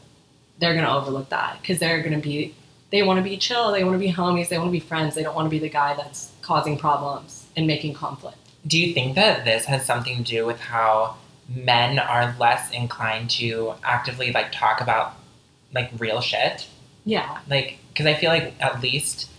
they're 0.59 0.75
gonna 0.75 0.97
overlook 0.97 1.29
that 1.31 1.59
because 1.61 1.79
they're 1.79 2.03
gonna 2.03 2.19
be 2.19 2.55
they 2.91 3.03
want 3.03 3.19
to 3.19 3.23
be 3.23 3.37
chill, 3.37 3.73
they 3.73 3.83
want 3.83 3.95
to 3.95 3.99
be 3.99 4.13
homies, 4.13 4.49
they 4.49 4.59
want 4.59 4.69
to 4.69 4.73
be 4.73 4.81
friends. 4.81 5.15
They 5.15 5.23
don't 5.25 5.35
want 5.35 5.47
to 5.47 5.51
be 5.51 5.59
the 5.59 5.69
guy 5.69 5.95
that's 5.95 6.31
causing 6.47 6.79
problems 6.79 7.47
and 7.57 7.67
making 7.67 7.95
conflict. 7.95 8.39
Do 8.67 8.79
you 8.79 8.95
think 8.95 9.15
that 9.17 9.45
this 9.45 9.65
has 9.67 9.85
something 9.85 10.19
to 10.19 10.23
do 10.23 10.47
with 10.47 10.61
how 10.61 11.17
men 11.49 11.99
are 11.99 12.35
less 12.39 12.71
inclined 12.71 13.31
to 13.31 13.75
actively 13.85 14.33
like 14.33 14.53
talk 14.53 14.81
about 14.81 15.15
like 15.75 15.91
real 15.99 16.21
shit? 16.21 16.67
Yeah, 17.05 17.39
Like, 17.49 17.79
because 17.93 18.07
I 18.07 18.15
feel 18.15 18.31
like 18.31 18.55
at 18.61 18.81
least 18.81 19.31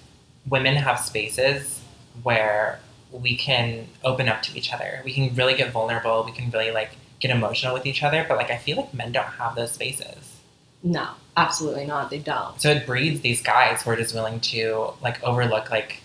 women 0.50 0.76
have 0.76 1.00
spaces 1.00 1.82
where 2.24 2.80
we 3.12 3.36
can 3.36 3.88
open 4.06 4.30
up 4.30 4.42
to 4.44 4.58
each 4.58 4.74
other. 4.74 5.02
We 5.04 5.14
can 5.14 5.36
really 5.36 5.54
get 5.56 5.72
vulnerable. 5.72 6.24
We 6.26 6.32
can 6.32 6.50
really 6.50 6.72
like 6.72 6.92
get 7.20 7.30
emotional 7.32 7.74
with 7.74 7.86
each 7.86 8.04
other. 8.04 8.26
But 8.28 8.38
like, 8.38 8.50
I 8.52 8.58
feel 8.58 8.78
like 8.78 8.94
men 8.94 9.12
don't 9.12 9.26
have 9.26 9.56
those 9.56 9.72
spaces. 9.74 10.40
no, 10.84 11.10
absolutely 11.36 11.86
not. 11.86 12.10
They 12.10 12.20
don't. 12.20 12.60
So 12.62 12.70
it 12.72 12.86
breeds 12.86 13.20
these 13.22 13.42
guys 13.42 13.82
who 13.82 13.92
are 13.92 13.96
just 13.98 14.14
willing 14.16 14.40
to 14.42 14.94
like 15.02 15.22
overlook 15.24 15.70
like 15.70 16.02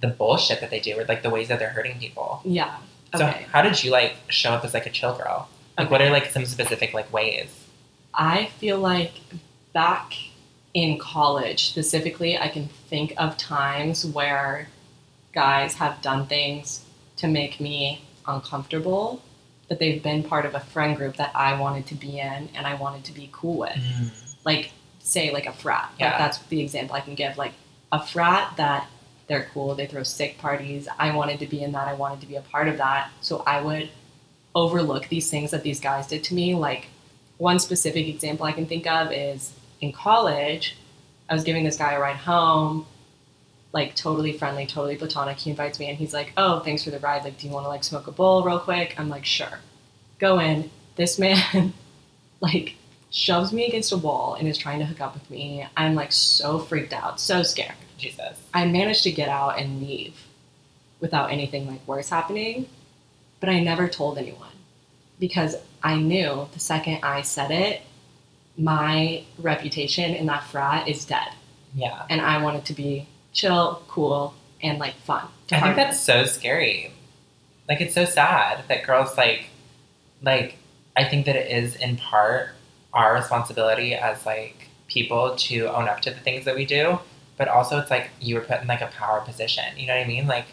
the 0.00 0.08
bullshit 0.08 0.60
that 0.60 0.70
they 0.70 0.80
do 0.80 0.98
or 0.98 1.04
like 1.04 1.22
the 1.22 1.30
ways 1.30 1.48
that 1.48 1.58
they're 1.58 1.70
hurting 1.70 1.98
people. 1.98 2.40
Yeah. 2.44 2.76
So 3.16 3.26
Okay. 3.26 3.46
how 3.52 3.62
did 3.62 3.82
you 3.82 3.90
like 3.90 4.14
show 4.28 4.50
up 4.52 4.64
as 4.64 4.72
like 4.74 4.86
a 4.86 4.90
chill 4.90 5.14
girl? 5.16 5.48
Like 5.76 5.86
Okay. 5.86 5.92
what 5.92 6.02
are 6.02 6.10
like 6.10 6.26
some 6.30 6.44
specific 6.46 6.94
like 6.94 7.12
ways? 7.12 7.48
I 8.14 8.46
feel 8.58 8.78
like 8.78 9.12
back 9.72 10.14
in 10.74 10.98
college 10.98 11.68
specifically, 11.70 12.38
I 12.38 12.48
can 12.48 12.68
think 12.88 13.12
of 13.18 13.36
times 13.36 14.06
where 14.06 14.68
guys 15.32 15.74
have 15.74 16.00
done 16.02 16.26
things 16.26 16.84
to 17.16 17.26
make 17.28 17.60
me 17.60 18.02
uncomfortable, 18.26 19.22
but 19.68 19.78
they've 19.78 20.02
been 20.02 20.22
part 20.22 20.46
of 20.46 20.54
a 20.54 20.60
friend 20.60 20.96
group 20.96 21.16
that 21.16 21.30
I 21.34 21.58
wanted 21.60 21.86
to 21.88 21.94
be 21.94 22.18
in 22.18 22.48
and 22.54 22.66
I 22.66 22.74
wanted 22.74 23.04
to 23.04 23.12
be 23.12 23.28
cool 23.32 23.58
with. 23.58 23.70
Mm. 23.76 24.10
Like, 24.44 24.70
say, 25.00 25.30
like 25.32 25.46
a 25.46 25.52
frat. 25.52 25.92
Yeah. 25.98 26.10
Like, 26.10 26.18
that's 26.18 26.38
the 26.38 26.60
example 26.60 26.96
I 26.96 27.00
can 27.00 27.14
give. 27.14 27.36
Like, 27.36 27.52
a 27.92 28.04
frat 28.04 28.54
that 28.56 28.88
they're 29.30 29.48
cool, 29.54 29.76
they 29.76 29.86
throw 29.86 30.02
sick 30.02 30.38
parties. 30.38 30.88
I 30.98 31.14
wanted 31.14 31.38
to 31.38 31.46
be 31.46 31.62
in 31.62 31.70
that, 31.72 31.86
I 31.86 31.94
wanted 31.94 32.20
to 32.22 32.26
be 32.26 32.34
a 32.34 32.40
part 32.40 32.66
of 32.66 32.78
that. 32.78 33.10
So 33.20 33.44
I 33.46 33.62
would 33.62 33.88
overlook 34.56 35.06
these 35.06 35.30
things 35.30 35.52
that 35.52 35.62
these 35.62 35.78
guys 35.78 36.08
did 36.08 36.24
to 36.24 36.34
me. 36.34 36.56
Like, 36.56 36.88
one 37.38 37.60
specific 37.60 38.08
example 38.08 38.44
I 38.44 38.50
can 38.50 38.66
think 38.66 38.88
of 38.88 39.12
is 39.12 39.52
in 39.80 39.92
college, 39.92 40.76
I 41.28 41.34
was 41.34 41.44
giving 41.44 41.62
this 41.62 41.76
guy 41.76 41.92
a 41.92 42.00
ride 42.00 42.16
home, 42.16 42.86
like 43.72 43.94
totally 43.94 44.32
friendly, 44.32 44.66
totally 44.66 44.96
platonic. 44.96 45.38
He 45.38 45.50
invites 45.50 45.78
me 45.78 45.88
and 45.88 45.96
he's 45.96 46.12
like, 46.12 46.32
Oh, 46.36 46.58
thanks 46.58 46.82
for 46.82 46.90
the 46.90 46.98
ride. 46.98 47.22
Like, 47.22 47.38
do 47.38 47.46
you 47.46 47.52
want 47.52 47.64
to 47.64 47.68
like 47.68 47.84
smoke 47.84 48.08
a 48.08 48.12
bowl 48.12 48.42
real 48.42 48.58
quick? 48.58 48.96
I'm 48.98 49.08
like, 49.08 49.24
Sure. 49.24 49.60
Go 50.18 50.40
in. 50.40 50.70
This 50.96 51.20
man, 51.20 51.72
like, 52.40 52.74
shoves 53.10 53.52
me 53.52 53.66
against 53.66 53.92
a 53.92 53.96
wall 53.96 54.34
and 54.34 54.48
is 54.48 54.58
trying 54.58 54.80
to 54.80 54.84
hook 54.84 55.00
up 55.00 55.14
with 55.14 55.30
me. 55.30 55.64
I'm 55.76 55.94
like 55.94 56.10
so 56.10 56.58
freaked 56.58 56.92
out, 56.92 57.20
so 57.20 57.44
scared. 57.44 57.76
Jesus. 58.00 58.38
I 58.52 58.66
managed 58.66 59.02
to 59.04 59.12
get 59.12 59.28
out 59.28 59.58
and 59.58 59.80
leave 59.80 60.14
without 61.00 61.30
anything 61.30 61.66
like 61.66 61.86
worse 61.86 62.10
happening, 62.10 62.66
but 63.38 63.48
I 63.48 63.60
never 63.60 63.88
told 63.88 64.18
anyone 64.18 64.48
because 65.18 65.56
I 65.82 65.96
knew 65.96 66.48
the 66.52 66.60
second 66.60 67.00
I 67.02 67.22
said 67.22 67.50
it, 67.50 67.82
my 68.56 69.24
reputation 69.38 70.14
in 70.14 70.26
that 70.26 70.44
frat 70.44 70.88
is 70.88 71.04
dead. 71.04 71.28
Yeah. 71.74 72.04
And 72.10 72.20
I 72.20 72.42
wanted 72.42 72.64
to 72.66 72.72
be 72.72 73.06
chill, 73.32 73.82
cool, 73.88 74.34
and 74.62 74.78
like 74.78 74.94
fun. 74.94 75.26
I 75.52 75.60
think 75.60 75.76
that's 75.76 76.00
so 76.00 76.24
scary. 76.24 76.92
Like 77.68 77.80
it's 77.80 77.94
so 77.94 78.04
sad 78.04 78.64
that 78.68 78.84
girls 78.84 79.16
like 79.16 79.46
like 80.22 80.56
I 80.96 81.04
think 81.04 81.26
that 81.26 81.36
it 81.36 81.50
is 81.50 81.76
in 81.76 81.96
part 81.96 82.50
our 82.92 83.14
responsibility 83.14 83.94
as 83.94 84.26
like 84.26 84.68
people 84.88 85.36
to 85.36 85.66
own 85.66 85.88
up 85.88 86.00
to 86.00 86.10
the 86.10 86.18
things 86.18 86.44
that 86.44 86.56
we 86.56 86.64
do, 86.64 86.98
but 87.40 87.48
also 87.48 87.78
it's 87.78 87.90
like 87.90 88.10
you 88.20 88.34
were 88.34 88.42
put 88.42 88.60
in 88.60 88.66
like 88.66 88.82
a 88.82 88.88
power 88.88 89.22
position. 89.22 89.64
You 89.78 89.86
know 89.86 89.96
what 89.96 90.04
I 90.04 90.06
mean? 90.06 90.26
Like 90.26 90.44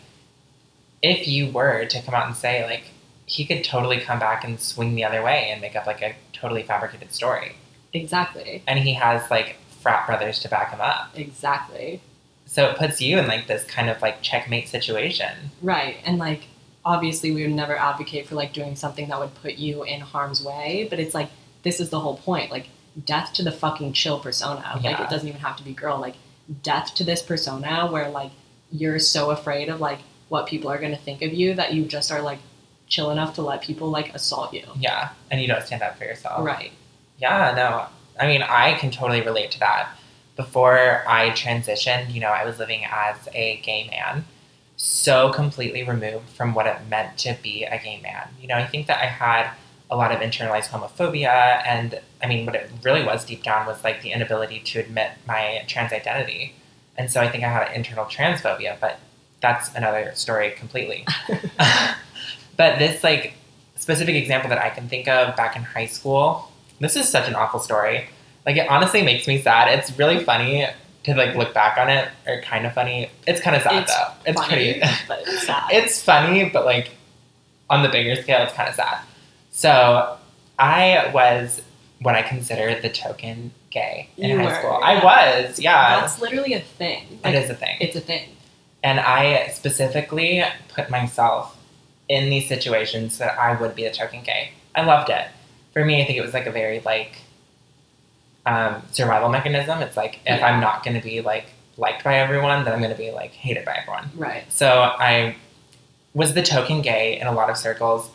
if 1.03 1.27
you 1.27 1.51
were 1.51 1.83
to 1.83 2.01
come 2.01 2.15
out 2.15 2.27
and 2.27 2.33
say 2.33 2.63
like 2.63 2.85
he 3.25 3.45
could 3.45 3.65
totally 3.65 3.99
come 3.99 4.19
back 4.19 4.45
and 4.45 4.57
swing 4.57 4.95
the 4.95 5.03
other 5.03 5.21
way 5.21 5.49
and 5.51 5.59
make 5.59 5.75
up 5.75 5.85
like 5.85 6.01
a 6.01 6.15
totally 6.31 6.63
fabricated 6.63 7.11
story. 7.11 7.57
exactly, 7.91 8.63
And 8.65 8.79
he 8.79 8.93
has 8.93 9.29
like 9.29 9.57
frat 9.81 10.07
brothers 10.07 10.39
to 10.39 10.47
back 10.47 10.71
him 10.71 10.79
up. 10.79 11.11
exactly. 11.13 11.99
So 12.45 12.69
it 12.69 12.77
puts 12.77 13.01
you 13.01 13.19
in 13.19 13.27
like 13.27 13.47
this 13.47 13.65
kind 13.65 13.89
of 13.89 14.01
like 14.01 14.21
checkmate 14.21 14.69
situation. 14.69 15.51
Right. 15.61 15.97
And 16.05 16.17
like 16.17 16.43
obviously 16.85 17.33
we 17.33 17.41
would 17.41 17.51
never 17.51 17.75
advocate 17.75 18.27
for 18.27 18.35
like 18.35 18.53
doing 18.53 18.77
something 18.77 19.09
that 19.09 19.19
would 19.19 19.35
put 19.35 19.55
you 19.55 19.83
in 19.83 19.99
harm's 19.99 20.41
way, 20.41 20.87
but 20.89 21.01
it's 21.01 21.13
like 21.13 21.31
this 21.63 21.81
is 21.81 21.89
the 21.89 21.99
whole 21.99 22.15
point. 22.15 22.49
Like 22.49 22.67
death 23.03 23.33
to 23.33 23.43
the 23.43 23.51
fucking 23.51 23.91
chill 23.91 24.21
persona. 24.21 24.79
Like 24.81 25.01
it 25.01 25.09
doesn't 25.09 25.27
even 25.27 25.41
have 25.41 25.57
to 25.57 25.63
be 25.63 25.73
girl. 25.73 25.99
Like 25.99 26.15
death 26.63 26.93
to 26.95 27.03
this 27.03 27.21
persona 27.21 27.87
where 27.87 28.09
like 28.09 28.31
you're 28.71 28.99
so 28.99 29.31
afraid 29.31 29.69
of 29.69 29.79
like 29.79 29.99
what 30.29 30.47
people 30.47 30.69
are 30.69 30.77
gonna 30.77 30.97
think 30.97 31.21
of 31.21 31.33
you 31.33 31.53
that 31.55 31.73
you 31.73 31.85
just 31.85 32.11
are 32.11 32.21
like 32.21 32.39
chill 32.87 33.11
enough 33.11 33.35
to 33.35 33.41
let 33.41 33.61
people 33.61 33.89
like 33.89 34.13
assault 34.15 34.53
you. 34.53 34.63
Yeah. 34.77 35.09
And 35.29 35.41
you 35.41 35.47
don't 35.47 35.63
stand 35.63 35.81
up 35.81 35.97
for 35.97 36.05
yourself. 36.05 36.45
Right. 36.45 36.71
Yeah, 37.17 37.53
no. 37.55 37.87
I 38.19 38.27
mean, 38.27 38.41
I 38.41 38.73
can 38.75 38.91
totally 38.91 39.21
relate 39.21 39.51
to 39.51 39.59
that. 39.59 39.89
Before 40.35 41.03
I 41.07 41.31
transitioned, 41.31 42.13
you 42.13 42.21
know, 42.21 42.29
I 42.29 42.45
was 42.45 42.59
living 42.59 42.85
as 42.89 43.27
a 43.33 43.57
gay 43.63 43.87
man, 43.89 44.23
so 44.75 45.31
completely 45.31 45.83
removed 45.83 46.29
from 46.29 46.53
what 46.53 46.67
it 46.67 46.77
meant 46.89 47.17
to 47.19 47.35
be 47.41 47.63
a 47.63 47.77
gay 47.79 47.99
man. 48.01 48.29
You 48.39 48.47
know, 48.47 48.55
I 48.55 48.67
think 48.67 48.87
that 48.87 49.01
I 49.01 49.07
had 49.07 49.51
a 49.89 49.95
lot 49.95 50.11
of 50.11 50.19
internalized 50.19 50.69
homophobia, 50.69 51.61
and 51.65 51.99
I 52.21 52.27
mean, 52.27 52.45
what 52.45 52.55
it 52.55 52.69
really 52.83 53.03
was 53.03 53.23
deep 53.25 53.43
down 53.43 53.65
was 53.65 53.83
like 53.83 54.01
the 54.01 54.11
inability 54.11 54.59
to 54.59 54.79
admit 54.79 55.11
my 55.27 55.63
trans 55.67 55.93
identity. 55.93 56.55
And 56.97 57.11
so 57.11 57.21
I 57.21 57.29
think 57.29 57.43
I 57.43 57.49
had 57.49 57.67
an 57.69 57.73
internal 57.75 58.05
transphobia, 58.05 58.79
but 58.79 58.99
that's 59.39 59.73
another 59.75 60.11
story 60.15 60.51
completely. 60.51 61.05
but 62.57 62.79
this, 62.79 63.03
like, 63.03 63.33
specific 63.75 64.15
example 64.15 64.49
that 64.49 64.57
I 64.57 64.69
can 64.69 64.89
think 64.89 65.07
of 65.07 65.35
back 65.35 65.55
in 65.55 65.63
high 65.63 65.85
school, 65.85 66.51
this 66.79 66.95
is 66.95 67.07
such 67.07 67.27
an 67.27 67.35
awful 67.35 67.59
story. 67.59 68.07
Like 68.45 68.57
it 68.57 68.67
honestly 68.69 69.03
makes 69.03 69.27
me 69.27 69.41
sad. 69.41 69.77
It's 69.77 69.97
really 69.97 70.23
funny 70.23 70.67
to 71.03 71.15
like 71.15 71.35
look 71.35 71.53
back 71.53 71.77
on 71.77 71.89
it, 71.89 72.09
or 72.25 72.41
kind 72.41 72.65
of 72.65 72.73
funny. 72.73 73.09
It's 73.27 73.39
kind 73.41 73.55
of 73.55 73.61
sad 73.61 73.83
It's 73.83 73.95
though. 73.95 74.07
It's 74.25 74.41
Funny, 74.41 74.73
pretty. 74.73 74.79
but 75.07 75.19
it's 75.27 75.45
sad. 75.45 75.63
it's 75.71 76.01
funny, 76.01 76.49
but 76.49 76.65
like 76.65 76.91
on 77.69 77.83
the 77.83 77.89
bigger 77.89 78.15
scale, 78.21 78.43
it's 78.43 78.53
kind 78.53 78.69
of 78.69 78.75
sad. 78.75 78.99
So 79.57 80.15
I 80.59 81.09
was 81.15 81.63
what 82.01 82.13
I 82.13 82.21
consider 82.21 82.79
the 82.79 82.89
token 82.89 83.51
gay 83.71 84.07
in 84.15 84.29
You 84.29 84.37
high 84.37 84.45
were, 84.45 84.53
school. 84.53 84.77
yeah. 84.79 84.85
I 84.85 85.03
was, 85.43 85.59
yeah. 85.59 85.99
That's 85.99 86.21
literally 86.21 86.53
a 86.53 86.59
thing. 86.59 87.05
it 87.11 87.23
Like, 87.25 87.33
is 87.33 87.49
a 87.49 87.55
thing. 87.55 87.75
It's 87.81 87.95
a 87.95 87.99
thing. 87.99 88.29
And 88.83 88.99
I 88.99 89.47
specifically 89.47 90.43
put 90.69 90.91
myself 90.91 91.57
in 92.07 92.29
these 92.29 92.47
situations 92.47 93.17
that 93.17 93.39
I 93.39 93.59
would 93.59 93.73
be 93.75 93.83
the 93.83 93.89
token 93.89 94.21
gay. 94.21 94.51
I 94.75 94.83
loved 94.83 95.09
it. 95.09 95.25
For 95.73 95.83
me, 95.83 96.03
I 96.03 96.05
think 96.05 96.19
it 96.19 96.21
was 96.21 96.35
like 96.35 96.45
a 96.45 96.51
very 96.51 96.79
like 96.81 97.17
um, 98.45 98.83
survival 98.91 99.29
mechanism. 99.29 99.81
It's 99.81 99.97
like 99.97 100.19
if 100.27 100.39
Yeah. 100.39 100.45
I'm 100.47 100.61
not 100.61 100.83
going 100.83 100.95
to 100.95 101.03
be 101.03 101.21
like 101.21 101.47
liked 101.77 102.03
by 102.03 102.19
everyone, 102.19 102.63
then 102.63 102.73
I'm 102.75 102.81
gonna 102.81 102.95
be 102.95 103.11
like 103.11 103.31
hated 103.31 103.63
by 103.65 103.75
everyone. 103.81 104.09
Right. 104.15 104.43
So 104.51 104.67
I 104.99 105.35
was 106.13 106.33
the 106.35 106.41
token 106.43 106.81
gay 106.83 107.19
in 107.19 107.25
a 107.27 107.31
lot 107.31 107.49
of 107.51 107.57
circles, 107.57 108.09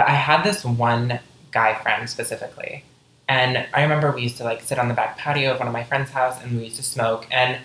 but 0.00 0.08
I 0.08 0.14
had 0.14 0.42
this 0.44 0.64
one 0.64 1.20
guy 1.50 1.74
friend 1.82 2.08
specifically. 2.08 2.84
And 3.28 3.66
I 3.74 3.82
remember 3.82 4.10
we 4.10 4.22
used 4.22 4.38
to 4.38 4.44
like 4.44 4.62
sit 4.62 4.78
on 4.78 4.88
the 4.88 4.94
back 4.94 5.18
patio 5.18 5.52
of 5.52 5.58
one 5.58 5.68
of 5.68 5.74
my 5.74 5.84
friend's 5.84 6.10
house 6.10 6.42
and 6.42 6.56
we 6.56 6.64
used 6.64 6.76
to 6.76 6.82
smoke. 6.82 7.26
And 7.30 7.58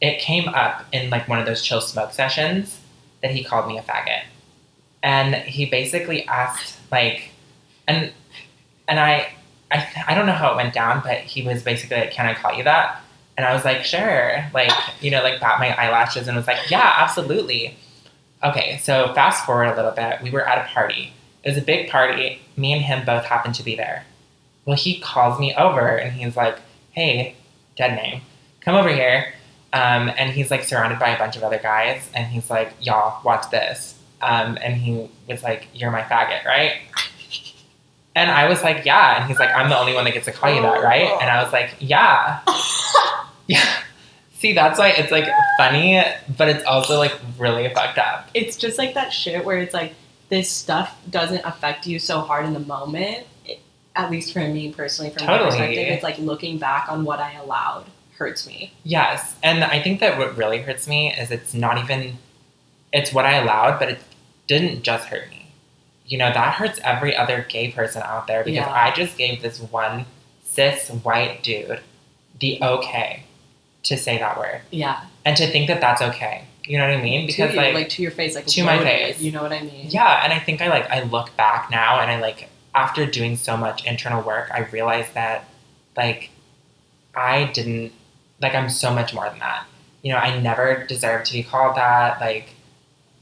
it 0.00 0.20
came 0.20 0.48
up 0.50 0.84
in 0.92 1.10
like 1.10 1.26
one 1.26 1.40
of 1.40 1.46
those 1.46 1.62
chill 1.62 1.80
smoke 1.80 2.12
sessions 2.12 2.78
that 3.22 3.32
he 3.32 3.42
called 3.42 3.66
me 3.66 3.76
a 3.76 3.82
faggot. 3.82 4.22
And 5.02 5.34
he 5.34 5.66
basically 5.66 6.24
asked 6.28 6.78
like, 6.92 7.30
and 7.88 8.12
and 8.86 9.00
I, 9.00 9.32
I, 9.72 10.04
I 10.06 10.14
don't 10.14 10.26
know 10.26 10.32
how 10.32 10.52
it 10.52 10.56
went 10.56 10.72
down, 10.72 11.02
but 11.02 11.18
he 11.18 11.42
was 11.42 11.64
basically 11.64 11.96
like, 11.96 12.12
"Can 12.12 12.26
I 12.26 12.34
call 12.34 12.54
you 12.54 12.62
that?" 12.64 13.00
And 13.36 13.44
I 13.44 13.52
was 13.52 13.64
like, 13.64 13.84
"Sure." 13.84 14.44
Like, 14.54 14.70
you 15.00 15.10
know, 15.10 15.24
like 15.24 15.40
bat 15.40 15.58
my 15.58 15.74
eyelashes 15.74 16.28
and 16.28 16.36
was 16.36 16.46
like, 16.46 16.70
"Yeah, 16.70 16.94
absolutely." 16.98 17.76
Okay, 18.44 18.78
so 18.78 19.12
fast 19.14 19.44
forward 19.44 19.64
a 19.64 19.74
little 19.74 19.90
bit. 19.90 20.22
We 20.22 20.30
were 20.30 20.46
at 20.46 20.64
a 20.64 20.68
party. 20.68 21.14
It 21.42 21.48
was 21.50 21.58
a 21.58 21.62
big 21.62 21.88
party. 21.88 22.40
Me 22.56 22.72
and 22.72 22.82
him 22.82 23.04
both 23.04 23.24
happened 23.24 23.54
to 23.56 23.62
be 23.62 23.74
there. 23.74 24.04
Well, 24.64 24.76
he 24.76 25.00
calls 25.00 25.40
me 25.40 25.54
over 25.54 25.96
and 25.96 26.12
he's 26.12 26.36
like, 26.36 26.58
"Hey, 26.92 27.34
dead 27.76 27.96
name, 27.96 28.22
come 28.60 28.74
over 28.74 28.90
here." 28.90 29.32
Um, 29.72 30.10
and 30.16 30.30
he's 30.30 30.50
like 30.50 30.64
surrounded 30.64 30.98
by 30.98 31.10
a 31.10 31.18
bunch 31.18 31.36
of 31.36 31.42
other 31.44 31.58
guys, 31.58 32.08
and 32.14 32.26
he's 32.26 32.50
like, 32.50 32.72
"Y'all, 32.80 33.22
watch 33.24 33.50
this." 33.50 33.94
Um, 34.20 34.58
and 34.62 34.74
he 34.74 35.08
was 35.28 35.42
like, 35.42 35.68
"You're 35.72 35.90
my 35.90 36.02
faggot, 36.02 36.44
right?" 36.44 36.72
And 38.14 38.30
I 38.30 38.48
was 38.48 38.62
like, 38.62 38.84
"Yeah." 38.84 39.16
And 39.20 39.28
he's 39.28 39.38
like, 39.38 39.50
"I'm 39.54 39.70
the 39.70 39.78
only 39.78 39.94
one 39.94 40.04
that 40.04 40.12
gets 40.12 40.26
to 40.26 40.32
call 40.32 40.52
you 40.52 40.60
that, 40.62 40.82
right?" 40.82 41.08
And 41.20 41.30
I 41.30 41.42
was 41.42 41.52
like, 41.52 41.74
"Yeah, 41.78 42.40
yeah." 43.46 43.64
See, 44.34 44.52
that's 44.54 44.78
why 44.78 44.88
it's 44.88 45.12
like 45.12 45.26
funny, 45.58 46.02
but 46.36 46.48
it's 46.48 46.64
also 46.64 46.98
like 46.98 47.14
really 47.38 47.68
fucked 47.74 47.98
up. 47.98 48.28
It's 48.34 48.56
just 48.56 48.78
like 48.78 48.94
that 48.94 49.12
shit 49.12 49.44
where 49.44 49.58
it's 49.58 49.74
like 49.74 49.94
this 50.30 50.50
stuff 50.50 50.96
doesn't 51.10 51.44
affect 51.44 51.86
you 51.86 51.98
so 51.98 52.20
hard 52.20 52.46
in 52.46 52.54
the 52.54 52.60
moment. 52.60 53.26
It, 53.44 53.60
at 53.96 54.10
least 54.10 54.32
for 54.32 54.40
me 54.40 54.72
personally, 54.72 55.10
from 55.10 55.26
my 55.26 55.38
perspective, 55.38 55.88
it's 55.88 56.02
like 56.04 56.18
looking 56.18 56.58
back 56.58 56.88
on 56.88 57.04
what 57.04 57.18
I 57.18 57.34
allowed 57.34 57.86
hurts 58.16 58.46
me. 58.46 58.72
Yes, 58.84 59.34
and 59.42 59.64
I 59.64 59.82
think 59.82 60.00
that 60.00 60.18
what 60.18 60.36
really 60.36 60.58
hurts 60.58 60.86
me 60.86 61.12
is 61.12 61.30
it's 61.30 61.54
not 61.54 61.78
even 61.78 62.18
it's 62.92 63.12
what 63.12 63.24
I 63.26 63.34
allowed, 63.34 63.78
but 63.78 63.88
it 63.88 63.98
didn't 64.46 64.82
just 64.82 65.06
hurt 65.06 65.28
me. 65.30 65.52
You 66.06 66.18
know, 66.18 66.32
that 66.32 66.54
hurts 66.54 66.80
every 66.82 67.16
other 67.16 67.46
gay 67.48 67.70
person 67.70 68.02
out 68.02 68.26
there 68.26 68.42
because 68.44 68.66
Yeah. 68.66 68.72
I 68.72 68.92
just 68.92 69.16
gave 69.16 69.42
this 69.42 69.60
one 69.60 70.06
cis 70.44 70.88
white 70.88 71.42
dude 71.42 71.80
the 72.40 72.58
okay 72.62 73.24
to 73.84 73.96
say 73.96 74.18
that 74.18 74.38
word 74.38 74.60
Yeah, 74.70 75.04
and 75.24 75.36
to 75.36 75.46
think 75.46 75.68
that 75.68 75.80
that's 75.80 76.02
okay. 76.02 76.44
You 76.70 76.78
know 76.78 76.88
what 76.88 76.98
I 76.98 77.02
mean? 77.02 77.22
to 77.22 77.26
Because 77.26 77.50
you, 77.52 77.56
like, 77.60 77.74
like, 77.74 77.88
to 77.90 78.02
your 78.02 78.12
face, 78.12 78.34
like 78.36 78.46
to 78.46 78.64
my 78.64 78.78
face. 78.78 79.20
You 79.20 79.32
know 79.32 79.42
what 79.42 79.52
I 79.52 79.60
mean? 79.62 79.86
yeah, 79.90 80.20
and 80.22 80.32
I 80.32 80.38
think 80.38 80.60
I 80.62 80.68
like 80.68 80.88
I 80.88 81.02
look 81.02 81.36
back 81.36 81.68
now 81.70 82.00
and 82.00 82.10
I 82.10 82.20
like 82.20 82.48
after 82.74 83.04
doing 83.06 83.34
so 83.36 83.56
much 83.56 83.84
internal 83.84 84.22
work, 84.22 84.48
I 84.52 84.60
realized 84.66 85.14
that 85.14 85.46
like 85.96 86.30
I 87.14 87.44
didn't 87.52 87.92
like 88.40 88.54
I'm 88.54 88.68
so 88.70 88.92
much 88.94 89.12
more 89.12 89.28
than 89.28 89.40
that. 89.40 89.66
You 90.02 90.12
know, 90.12 90.18
I 90.18 90.38
never 90.38 90.84
deserved 90.86 91.26
to 91.26 91.32
be 91.32 91.42
called 91.42 91.76
that. 91.76 92.20
Like 92.20 92.50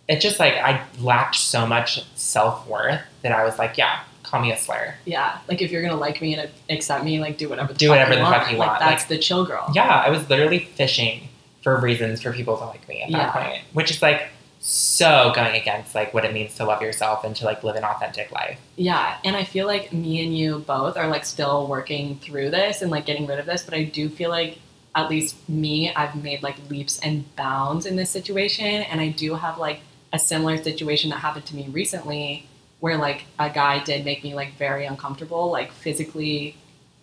it 0.09 0.21
just 0.21 0.39
like 0.39 0.55
I 0.55 0.83
lacked 1.01 1.37
so 1.37 1.67
much 1.67 2.05
self 2.17 2.67
worth 2.69 3.01
that 3.23 3.33
I 3.33 3.45
was 3.45 3.59
like, 3.59 3.79
yeah, 3.79 4.01
call 4.23 4.41
me 4.43 4.53
a 4.53 4.59
slur. 4.59 4.95
Yeah, 5.07 5.39
like 5.49 5.63
if 5.63 5.71
you're 5.71 5.83
gonna 5.83 5.97
like 5.97 6.21
me 6.21 6.35
and 6.35 6.51
accept 6.69 7.05
me, 7.05 7.19
like 7.19 7.39
do 7.39 7.49
whatever. 7.49 7.73
The 7.73 7.79
Do 7.79 7.87
fuck 7.89 7.95
whatever 7.97 8.11
you 8.13 8.17
the 8.19 8.23
want. 8.25 8.37
fuck 8.43 8.53
you 8.53 8.59
like, 8.59 8.69
want. 8.69 8.81
That's 8.81 9.03
Like- 9.05 9.09
the 9.09 9.19
chill 9.19 9.45
girl. 9.47 9.71
Yeah, 9.75 9.89
I 9.89 10.11
was 10.11 10.29
literally 10.29 10.59
fishing 10.61 11.28
for 11.77 11.81
reasons 11.81 12.23
for 12.23 12.33
people 12.33 12.57
to 12.57 12.65
like 12.65 12.89
me 12.89 13.03
at 13.03 13.11
that 13.13 13.19
Yeah. 13.19 13.33
point, 13.51 13.63
which 13.73 13.91
is 13.91 14.01
like 14.03 14.29
so 14.61 15.33
going 15.35 15.55
against 15.55 15.95
like 15.95 16.13
what 16.15 16.25
it 16.25 16.33
means 16.33 16.55
to 16.57 16.65
love 16.65 16.83
yourself 16.83 17.25
and 17.25 17.37
to 17.37 17.45
like 17.45 17.63
live 17.63 17.77
an 17.77 17.85
authentic 17.85 18.33
life. 18.33 18.59
Yeah, 18.77 19.19
and 19.25 19.37
I 19.37 19.45
feel 19.45 19.67
like 19.67 19.93
me 19.93 20.25
and 20.25 20.37
you 20.37 20.61
both 20.61 20.97
are 20.97 21.09
like 21.09 21.25
still 21.25 21.67
working 21.67 22.19
through 22.19 22.51
this 22.51 22.83
and 22.83 22.91
like 22.91 23.07
getting 23.07 23.27
rid 23.27 23.39
of 23.39 23.47
this, 23.47 23.63
but 23.63 23.75
I 23.75 23.85
do 23.85 24.09
feel 24.09 24.31
like 24.31 24.59
at 24.95 25.09
least 25.11 25.37
me, 25.49 25.93
I've 25.95 26.17
made 26.23 26.43
like 26.43 26.57
leaps 26.71 26.99
and 27.01 27.25
bounds 27.37 27.87
in 27.87 27.95
this 27.97 28.11
situation, 28.11 28.65
and 28.83 29.01
I 29.01 29.09
do 29.11 29.35
have 29.35 29.59
like 29.59 29.81
a 30.13 30.19
similar 30.19 30.57
situation 30.57 31.11
that 31.11 31.17
happened 31.19 31.45
to 31.47 31.55
me 31.55 31.69
recently 31.69 32.47
where 32.81 32.97
like 32.97 33.25
a 33.39 33.51
guy 33.51 33.83
did 33.85 34.05
make 34.05 34.25
me 34.25 34.35
like 34.35 34.55
very 34.57 34.87
uncomfortable, 34.87 35.51
like 35.51 35.71
physically 35.71 36.57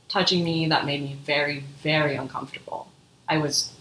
touching 0.09 0.43
me 0.43 0.67
that 0.67 0.85
made 0.85 1.01
me 1.01 1.15
very 1.23 1.63
very 1.83 2.15
uncomfortable. 2.15 2.87
I 3.29 3.37
was 3.37 3.74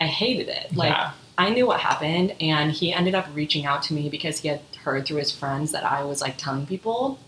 I 0.00 0.06
hated 0.06 0.48
it. 0.48 0.74
Like 0.76 0.90
yeah. 0.90 1.12
I 1.38 1.50
knew 1.50 1.66
what 1.66 1.80
happened, 1.80 2.34
and 2.40 2.72
he 2.72 2.92
ended 2.92 3.14
up 3.14 3.26
reaching 3.34 3.66
out 3.66 3.82
to 3.84 3.94
me 3.94 4.08
because 4.08 4.40
he 4.40 4.48
had 4.48 4.60
heard 4.82 5.06
through 5.06 5.18
his 5.18 5.32
friends 5.32 5.72
that 5.72 5.84
I 5.84 6.04
was 6.04 6.20
like 6.20 6.36
telling 6.38 6.66
people. 6.66 7.18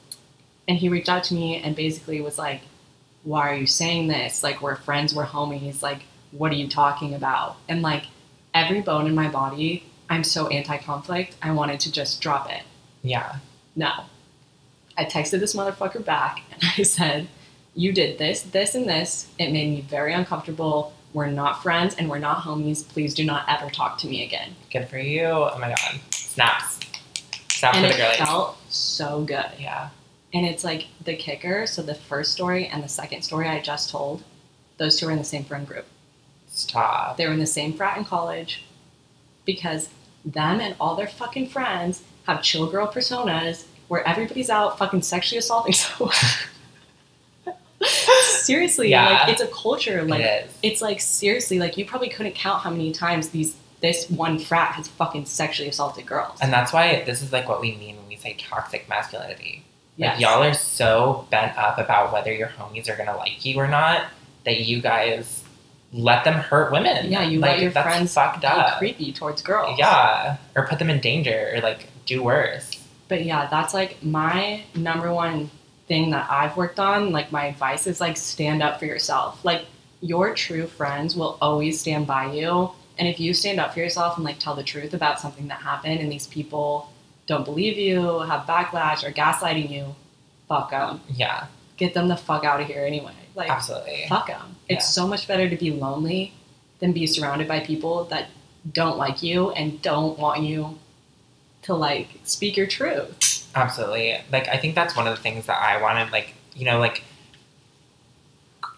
And 0.66 0.78
he 0.78 0.88
reached 0.88 1.08
out 1.08 1.24
to 1.24 1.34
me 1.34 1.56
and 1.56 1.74
basically 1.74 2.20
was 2.20 2.38
like, 2.38 2.62
Why 3.22 3.50
are 3.50 3.54
you 3.54 3.66
saying 3.66 4.08
this? 4.08 4.42
Like, 4.42 4.62
we're 4.62 4.76
friends, 4.76 5.14
we're 5.14 5.26
homies. 5.26 5.82
Like, 5.82 6.02
what 6.30 6.52
are 6.52 6.56
you 6.56 6.68
talking 6.68 7.14
about? 7.14 7.56
And 7.68 7.82
like, 7.82 8.04
every 8.54 8.80
bone 8.80 9.06
in 9.06 9.14
my 9.14 9.28
body, 9.28 9.84
I'm 10.10 10.24
so 10.24 10.48
anti 10.48 10.78
conflict, 10.78 11.36
I 11.42 11.52
wanted 11.52 11.80
to 11.80 11.92
just 11.92 12.20
drop 12.20 12.50
it. 12.50 12.62
Yeah. 13.02 13.36
No. 13.76 14.04
I 14.96 15.04
texted 15.04 15.40
this 15.40 15.54
motherfucker 15.54 16.04
back 16.04 16.42
and 16.50 16.62
I 16.78 16.82
said, 16.82 17.28
You 17.74 17.92
did 17.92 18.18
this, 18.18 18.42
this, 18.42 18.74
and 18.74 18.88
this. 18.88 19.28
It 19.38 19.52
made 19.52 19.70
me 19.70 19.80
very 19.82 20.12
uncomfortable. 20.12 20.92
We're 21.14 21.26
not 21.30 21.62
friends 21.62 21.94
and 21.96 22.08
we're 22.10 22.18
not 22.18 22.42
homies. 22.42 22.86
Please 22.86 23.14
do 23.14 23.24
not 23.24 23.44
ever 23.48 23.70
talk 23.70 23.98
to 23.98 24.06
me 24.06 24.24
again. 24.24 24.54
Good 24.70 24.88
for 24.88 24.98
you. 24.98 25.24
Oh 25.26 25.56
my 25.58 25.68
god. 25.68 26.00
Snaps. 26.10 26.80
Snaps 27.48 27.76
and 27.78 27.86
for 27.86 27.92
it 27.92 27.96
the 27.96 28.02
girlies. 28.02 28.16
felt 28.18 28.56
so 28.70 29.22
good. 29.24 29.46
yeah. 29.58 29.88
And 30.34 30.44
it's 30.46 30.62
like 30.64 30.86
the 31.04 31.16
kicker. 31.16 31.66
So 31.66 31.80
the 31.82 31.94
first 31.94 32.32
story 32.32 32.66
and 32.66 32.84
the 32.84 32.88
second 32.88 33.22
story 33.22 33.48
I 33.48 33.60
just 33.60 33.88
told, 33.90 34.22
those 34.76 35.00
two 35.00 35.08
are 35.08 35.10
in 35.10 35.18
the 35.18 35.24
same 35.24 35.44
friend 35.44 35.66
group. 35.66 35.86
Stop. 36.48 37.16
They 37.16 37.26
were 37.26 37.32
in 37.32 37.38
the 37.40 37.46
same 37.46 37.72
frat 37.72 37.96
in 37.96 38.04
college 38.04 38.64
because 39.46 39.88
them 40.24 40.60
and 40.60 40.76
all 40.78 40.94
their 40.94 41.06
fucking 41.06 41.48
friends 41.48 42.02
have 42.26 42.42
chill 42.42 42.66
girl 42.66 42.86
personas 42.86 43.64
where 43.88 44.06
everybody's 44.06 44.50
out 44.50 44.76
fucking 44.78 45.00
sexually 45.02 45.38
assaulting 45.38 45.72
someone. 45.74 46.14
seriously, 48.48 48.90
Yeah. 48.90 49.08
like 49.20 49.28
it's 49.28 49.40
a 49.42 49.46
culture. 49.48 50.02
Like 50.04 50.20
it 50.20 50.46
is. 50.46 50.58
it's 50.62 50.82
like 50.82 51.00
seriously, 51.00 51.58
like 51.58 51.76
you 51.78 51.84
probably 51.84 52.08
couldn't 52.08 52.34
count 52.34 52.62
how 52.64 52.70
many 52.70 52.90
times 52.92 53.28
these 53.30 53.54
this 53.80 54.10
one 54.10 54.38
frat 54.40 54.72
has 54.74 54.88
fucking 54.88 55.24
sexually 55.26 55.68
assaulted 55.68 56.04
girls. 56.04 56.36
And 56.42 56.52
that's 56.52 56.72
why 56.72 57.04
this 57.04 57.22
is 57.22 57.32
like 57.32 57.48
what 57.48 57.60
we 57.60 57.76
mean 57.76 57.94
when 57.96 58.08
we 58.08 58.16
say 58.16 58.34
toxic 58.50 58.88
masculinity. 58.88 59.62
Like 59.96 60.10
Yes. 60.12 60.20
y'all 60.20 60.42
are 60.42 60.54
so 60.54 61.26
bent 61.30 61.56
up 61.56 61.78
about 61.78 62.12
whether 62.12 62.32
your 62.32 62.48
homies 62.48 62.88
are 62.88 62.96
gonna 62.96 63.16
like 63.16 63.44
you 63.44 63.56
or 63.58 63.68
not 63.68 64.06
that 64.44 64.60
you 64.60 64.80
guys 64.80 65.44
let 65.92 66.24
them 66.24 66.34
hurt 66.34 66.70
women. 66.72 67.10
Yeah, 67.10 67.22
you 67.22 67.38
like, 67.40 67.52
let 67.52 67.60
your 67.60 67.70
that's 67.70 67.86
friends 67.88 68.12
fucked 68.14 68.42
be 68.42 68.46
up. 68.46 68.78
creepy 68.78 69.12
towards 69.12 69.40
girls. 69.42 69.78
Yeah, 69.78 70.36
or 70.56 70.66
put 70.66 70.78
them 70.80 70.90
in 70.90 71.00
danger, 71.00 71.52
or 71.54 71.60
like 71.60 71.86
do 72.04 72.22
worse. 72.22 72.70
But 73.08 73.24
yeah, 73.24 73.46
that's 73.50 73.72
like 73.72 74.02
my 74.02 74.62
number 74.74 75.12
one 75.12 75.50
thing 75.88 76.10
that 76.10 76.30
I've 76.30 76.56
worked 76.56 76.78
on. 76.78 77.10
Like 77.12 77.32
my 77.32 77.46
advice 77.46 77.86
is 77.86 78.00
like 78.00 78.16
stand 78.16 78.62
up 78.62 78.78
for 78.78 78.86
yourself. 78.86 79.44
Like 79.44 79.64
your 80.00 80.34
true 80.34 80.66
friends 80.66 81.16
will 81.16 81.38
always 81.40 81.80
stand 81.80 82.06
by 82.06 82.32
you. 82.32 82.70
And 82.98 83.08
if 83.08 83.18
you 83.20 83.32
stand 83.34 83.58
up 83.60 83.74
for 83.74 83.80
yourself 83.80 84.16
and 84.16 84.24
like 84.24 84.38
tell 84.38 84.54
the 84.54 84.62
truth 84.62 84.92
about 84.94 85.20
something 85.20 85.48
that 85.48 85.60
happened 85.62 86.00
and 86.00 86.10
these 86.10 86.26
people 86.26 86.90
don't 87.26 87.44
believe 87.44 87.78
you, 87.78 88.20
have 88.20 88.46
backlash 88.46 89.04
or 89.04 89.12
gaslighting 89.12 89.70
you, 89.70 89.94
fuck 90.48 90.70
them. 90.70 91.00
Yeah, 91.14 91.46
Get 91.76 91.94
them 91.94 92.08
the 92.08 92.16
fuck 92.16 92.44
out 92.44 92.60
of 92.60 92.66
here 92.66 92.84
anyway. 92.84 93.12
Like 93.36 93.50
absolutely. 93.50 94.06
fuck 94.08 94.26
them. 94.26 94.56
It's 94.68 94.84
Yeah. 94.84 95.02
so 95.02 95.06
much 95.06 95.28
better 95.28 95.48
to 95.48 95.56
be 95.56 95.70
lonely 95.70 96.32
than 96.80 96.92
be 96.92 97.06
surrounded 97.06 97.46
by 97.46 97.60
people 97.60 98.04
that 98.06 98.28
don't 98.72 98.98
like 98.98 99.22
you 99.22 99.50
and 99.50 99.80
don't 99.80 100.18
want 100.18 100.42
you 100.42 100.78
to 101.68 101.74
like 101.74 102.08
speak 102.24 102.56
your 102.56 102.66
truth. 102.66 103.46
Absolutely. 103.54 104.16
Like 104.32 104.48
I 104.48 104.56
think 104.56 104.74
that's 104.74 104.96
one 104.96 105.06
of 105.06 105.14
the 105.14 105.22
things 105.22 105.44
that 105.46 105.60
I 105.60 105.80
wanted 105.80 106.10
like, 106.10 106.32
you 106.56 106.64
know, 106.64 106.78
like 106.78 107.04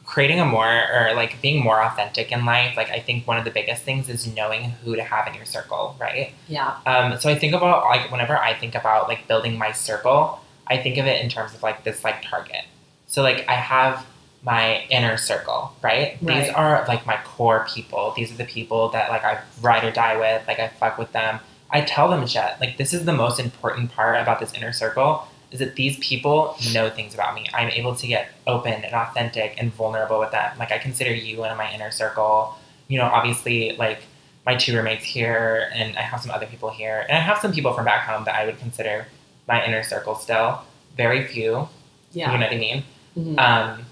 creating 0.04 0.40
a 0.40 0.44
more 0.44 0.66
or 0.66 1.14
like 1.14 1.40
being 1.40 1.62
more 1.62 1.80
authentic 1.80 2.32
in 2.32 2.44
life. 2.44 2.76
Like 2.76 2.90
I 2.90 2.98
think 2.98 3.28
one 3.28 3.38
of 3.38 3.44
the 3.44 3.52
biggest 3.52 3.84
things 3.84 4.08
is 4.08 4.26
knowing 4.26 4.70
who 4.82 4.96
to 4.96 5.04
have 5.04 5.28
in 5.28 5.34
your 5.34 5.44
circle, 5.44 5.96
right? 6.00 6.34
Yeah. 6.48 6.78
Um, 6.84 7.16
so 7.20 7.30
I 7.30 7.36
think 7.36 7.54
about 7.54 7.84
like 7.84 8.10
whenever 8.10 8.36
I 8.36 8.54
think 8.54 8.74
about 8.74 9.06
like 9.06 9.28
building 9.28 9.56
my 9.56 9.70
circle, 9.70 10.40
I 10.66 10.76
think 10.76 10.98
of 10.98 11.06
it 11.06 11.22
in 11.22 11.30
terms 11.30 11.54
of 11.54 11.62
like 11.62 11.84
this 11.84 12.02
like 12.02 12.22
target. 12.22 12.64
So 13.06 13.22
like 13.22 13.48
I 13.48 13.54
have 13.54 14.04
my 14.42 14.84
inner 14.90 15.16
circle, 15.16 15.76
right? 15.80 16.18
These 16.20 16.48
are 16.48 16.84
like 16.88 17.06
my 17.06 17.18
core 17.24 17.68
people. 17.72 18.14
These 18.16 18.32
are 18.32 18.36
the 18.36 18.44
people 18.46 18.88
that 18.88 19.10
like 19.10 19.22
I 19.22 19.42
ride 19.60 19.84
or 19.84 19.92
die 19.92 20.16
with, 20.16 20.44
like 20.48 20.58
I 20.58 20.68
fuck 20.68 20.98
with 20.98 21.12
them. 21.12 21.38
I 21.72 21.82
tell 21.82 22.08
them 22.08 22.26
shit. 22.26 22.52
Like 22.60 22.76
this 22.76 22.92
is 22.92 23.04
the 23.04 23.12
most 23.12 23.38
important 23.40 23.92
part 23.92 24.20
about 24.20 24.40
this 24.40 24.52
inner 24.54 24.72
circle 24.72 25.26
is 25.50 25.58
that 25.58 25.74
these 25.76 25.98
people 25.98 26.56
know 26.72 26.88
things 26.90 27.12
about 27.14 27.34
me. 27.34 27.46
I'm 27.52 27.68
able 27.70 27.94
to 27.96 28.06
get 28.06 28.28
open 28.46 28.72
and 28.84 28.94
authentic 28.94 29.54
and 29.58 29.72
vulnerable 29.74 30.18
with 30.20 30.30
them. 30.30 30.56
Like 30.58 30.70
I 30.72 30.78
consider 30.78 31.12
you 31.14 31.44
in 31.44 31.56
my 31.56 31.72
inner 31.72 31.90
circle. 31.90 32.56
You 32.88 32.98
know, 32.98 33.06
obviously 33.06 33.76
like 33.76 34.02
my 34.46 34.54
two 34.56 34.74
roommates 34.76 35.04
here, 35.04 35.70
and 35.74 35.96
I 35.98 36.02
have 36.02 36.20
some 36.20 36.30
other 36.30 36.46
people 36.46 36.70
here, 36.70 37.04
and 37.08 37.18
I 37.18 37.20
have 37.20 37.38
some 37.38 37.52
people 37.52 37.72
from 37.74 37.84
back 37.84 38.06
home 38.06 38.24
that 38.24 38.34
I 38.34 38.46
would 38.46 38.58
consider 38.58 39.06
my 39.46 39.64
inner 39.64 39.82
circle 39.82 40.14
still. 40.14 40.60
Very 40.96 41.26
few, 41.26 41.68
Yeah. 42.12 42.32
you 42.32 42.38
know 42.38 42.46
what 42.46 42.54
I 42.54 42.58
mean. 42.58 42.84
Mhm. 43.18 43.38
Um, 43.38 43.86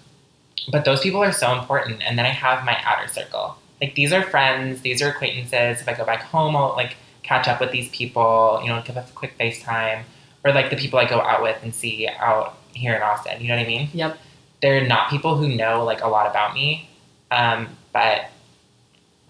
but 0.73 0.85
those 0.85 1.01
people 1.01 1.23
are 1.23 1.33
so 1.33 1.53
important. 1.59 2.03
And 2.03 2.19
then 2.19 2.25
I 2.27 2.31
have 2.31 2.65
my 2.65 2.77
outer 2.85 3.09
circle. 3.09 3.57
Like 3.81 3.95
these 3.95 4.13
are 4.13 4.23
friends, 4.23 4.81
these 4.81 5.01
are 5.03 5.09
acquaintances. 5.11 5.81
If 5.81 5.89
I 5.89 5.93
go 5.95 6.05
back 6.05 6.23
home, 6.23 6.57
I'll 6.57 6.71
like 6.77 6.97
catch 7.29 7.47
up 7.47 7.61
with 7.61 7.71
these 7.71 7.91
people, 7.91 8.59
you 8.63 8.69
know, 8.69 8.83
give 8.85 8.97
us 8.97 9.11
a 9.11 9.13
quick 9.13 9.37
FaceTime. 9.39 10.03
Or 10.45 10.53
like 10.53 10.71
the 10.71 10.77
people 10.77 10.99
I 10.99 11.05
go 11.05 11.21
out 11.21 11.43
with 11.43 11.59
and 11.63 11.75
see 11.75 12.09
out 12.09 12.57
here 12.73 12.95
in 12.95 13.03
Austin. 13.03 13.41
You 13.41 13.49
know 13.49 13.57
what 13.57 13.65
I 13.65 13.69
mean? 13.69 13.89
Yep. 13.93 14.19
They're 14.63 14.87
not 14.87 15.11
people 15.11 15.37
who 15.37 15.49
know 15.49 15.85
like 15.85 16.01
a 16.01 16.09
lot 16.09 16.27
about 16.31 16.55
me. 16.55 16.89
Um, 17.31 17.69
but 17.93 18.31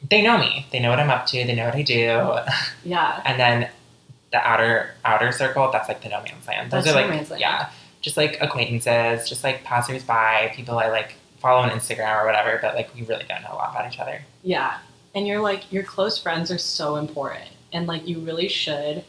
they 0.09 0.23
know 0.23 0.39
me. 0.39 0.67
They 0.71 0.79
know 0.79 0.91
what 0.91 1.01
I'm 1.01 1.11
up 1.11 1.27
to, 1.29 1.45
they 1.45 1.55
know 1.55 1.65
what 1.67 1.75
I 1.75 1.83
do. 1.83 2.37
Yeah. 2.85 3.21
and 3.25 3.41
then 3.41 3.69
the 4.31 4.39
outer 4.47 4.91
outer 5.05 5.33
circle, 5.33 5.71
that's 5.73 5.89
like 5.89 6.03
the 6.03 6.11
no 6.11 6.23
man's 6.23 6.47
land. 6.47 6.71
Those 6.71 6.85
That's 6.85 6.97
are 6.97 7.01
like 7.01 7.29
land. 7.31 7.41
yeah, 7.41 7.71
just 8.03 8.17
like 8.19 8.37
acquaintances, 8.41 9.29
just 9.29 9.43
like 9.43 9.65
passersby, 9.65 10.55
people 10.55 10.79
I 10.79 10.89
like 10.91 11.15
follow 11.39 11.63
on 11.63 11.71
Instagram 11.71 12.23
or 12.23 12.27
whatever. 12.27 12.59
But 12.61 12.75
like 12.75 12.95
we 12.95 13.03
really 13.03 13.25
don't 13.29 13.43
know 13.43 13.53
a 13.53 13.57
lot 13.57 13.71
about 13.71 13.91
each 13.93 13.99
other. 13.99 14.23
Yeah. 14.43 14.79
And 15.15 15.27
you're 15.27 15.41
like, 15.41 15.73
your 15.73 15.83
close 15.83 16.19
friends 16.19 16.51
are 16.51 16.59
so 16.59 16.97
important. 16.97 17.49
And 17.73 17.87
like, 17.87 18.07
you 18.09 18.21
really 18.21 18.49
should. 18.49 19.05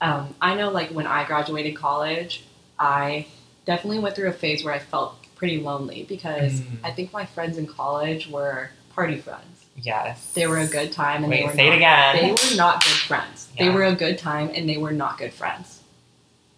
Um, 0.00 0.34
I 0.40 0.54
know, 0.54 0.70
like, 0.70 0.90
when 0.90 1.06
I 1.06 1.24
graduated 1.24 1.76
college, 1.76 2.44
I 2.78 3.26
definitely 3.64 4.00
went 4.00 4.14
through 4.16 4.28
a 4.28 4.32
phase 4.32 4.64
where 4.64 4.74
I 4.74 4.78
felt 4.78 5.16
pretty 5.36 5.58
lonely 5.60 6.04
because 6.08 6.60
Mm. 6.60 6.78
I 6.84 6.90
think 6.92 7.12
my 7.12 7.24
friends 7.26 7.56
in 7.58 7.66
college 7.66 8.28
were 8.28 8.70
party 8.94 9.18
friends. 9.18 9.64
Yes, 9.76 10.32
They 10.34 10.46
were 10.46 10.58
a 10.58 10.66
good 10.68 10.92
time 10.92 11.24
and 11.24 11.32
they 11.32 11.38
Wait, 11.38 11.46
were 11.46 11.52
say 11.52 11.66
not, 11.66 11.72
it 11.72 11.76
again. 11.76 12.16
They 12.16 12.30
were 12.30 12.56
not 12.56 12.84
good 12.84 12.92
friends. 12.92 13.48
They 13.58 13.68
were 13.70 13.82
a 13.84 13.94
good 13.94 14.18
time 14.18 14.50
and 14.54 14.68
they 14.68 14.76
were 14.76 14.92
not 14.92 15.18
good 15.18 15.32
friends. 15.32 15.80